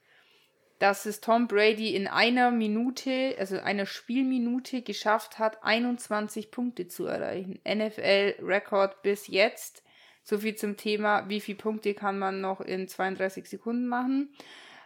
[0.80, 7.06] dass es Tom Brady in einer Minute, also einer Spielminute geschafft hat, 21 Punkte zu
[7.06, 7.62] erreichen.
[7.66, 9.84] NFL-Rekord bis jetzt.
[10.28, 14.36] So viel zum Thema, wie viele Punkte kann man noch in 32 Sekunden machen.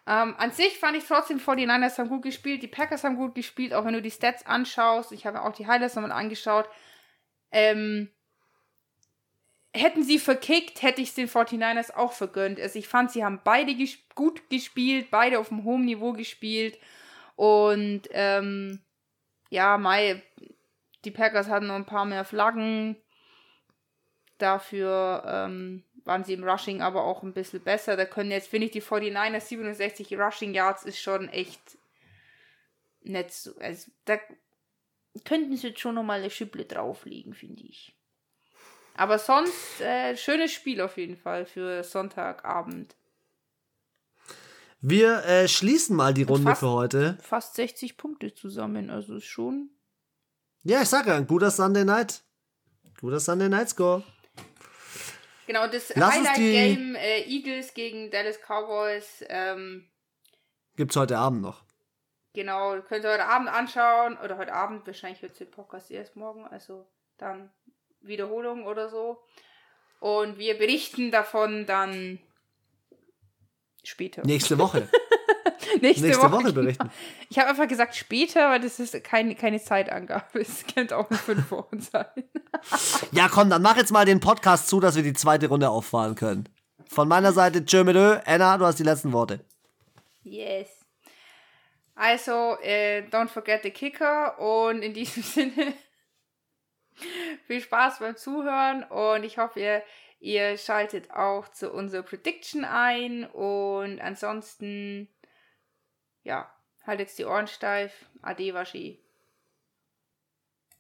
[0.06, 3.74] Ähm, an sich fand ich trotzdem, 49ers haben gut gespielt, die Packers haben gut gespielt,
[3.74, 5.12] auch wenn du die Stats anschaust.
[5.12, 6.70] Ich habe auch die Highlights nochmal angeschaut.
[7.52, 8.12] Ähm,
[9.74, 12.60] hätten sie verkickt, hätte ich es den 49ers auch vergönnt.
[12.60, 16.78] Also ich fand, sie haben beide ges gut gespielt, beide auf einem hohen Niveau gespielt.
[17.36, 18.80] Und ähm,
[19.50, 20.22] ja, Mai,
[21.04, 22.96] die Packers hatten noch ein paar mehr Flaggen.
[24.42, 27.96] Dafür ähm, waren sie im Rushing aber auch ein bisschen besser.
[27.96, 31.78] Da können jetzt, finde ich, die 49ers 67 Rushing Yards ist schon echt
[33.04, 33.56] nicht so.
[33.60, 34.18] Also, da
[35.26, 37.96] könnten sie jetzt schon nochmal eine Schippe drauflegen, finde ich.
[38.96, 42.96] Aber sonst, äh, schönes Spiel auf jeden Fall für Sonntagabend.
[44.82, 47.18] Wir äh, schließen mal die Runde fast, für heute.
[47.22, 49.70] Fast 60 Punkte zusammen, also ist schon.
[50.64, 52.24] Ja, ich sag ja, ein guter Sunday Night.
[53.00, 54.04] Guter Sunday Night Score.
[55.48, 59.24] Genau, das Highlight-Game äh, Eagles gegen Dallas Cowboys.
[59.28, 59.90] Ähm,
[60.76, 61.64] Gibt's heute Abend noch.
[62.34, 64.18] Genau, könnt ihr heute Abend anschauen.
[64.24, 66.46] Oder heute Abend, wahrscheinlich wird es den Podcast erst morgen.
[66.46, 66.88] Also
[67.18, 67.52] dann
[68.02, 69.22] Wiederholung oder so.
[70.00, 72.20] Und wir berichten davon dann
[73.84, 74.24] später.
[74.26, 74.88] Nächste Woche.
[75.80, 76.56] Nächste, Nächste Woche, Woche genau.
[76.56, 76.92] berichten.
[77.30, 80.40] Ich habe einfach gesagt später, weil das ist keine, keine Zeitangabe.
[80.40, 82.06] Es könnte auch in fünf Wochen sein.
[83.12, 86.16] Ja, komm, dann mach jetzt mal den Podcast zu, dass wir die zweite Runde auffahren
[86.16, 86.50] können.
[86.88, 88.18] Von meiner Seite, tschö mit Ö.
[88.26, 89.46] Anna, du hast die letzten Worte.
[90.24, 90.68] Yes.
[91.96, 95.74] Also, äh, don't forget the kicker und in diesem Sinne
[97.46, 99.84] viel Spaß beim Zuhören und ich hoffe, ihr,
[100.20, 105.08] ihr schaltet auch zu unserer Prediction ein und ansonsten,
[106.24, 106.52] ja,
[106.84, 108.06] haltet die Ohren steif.
[108.22, 109.01] Ade, Waschi.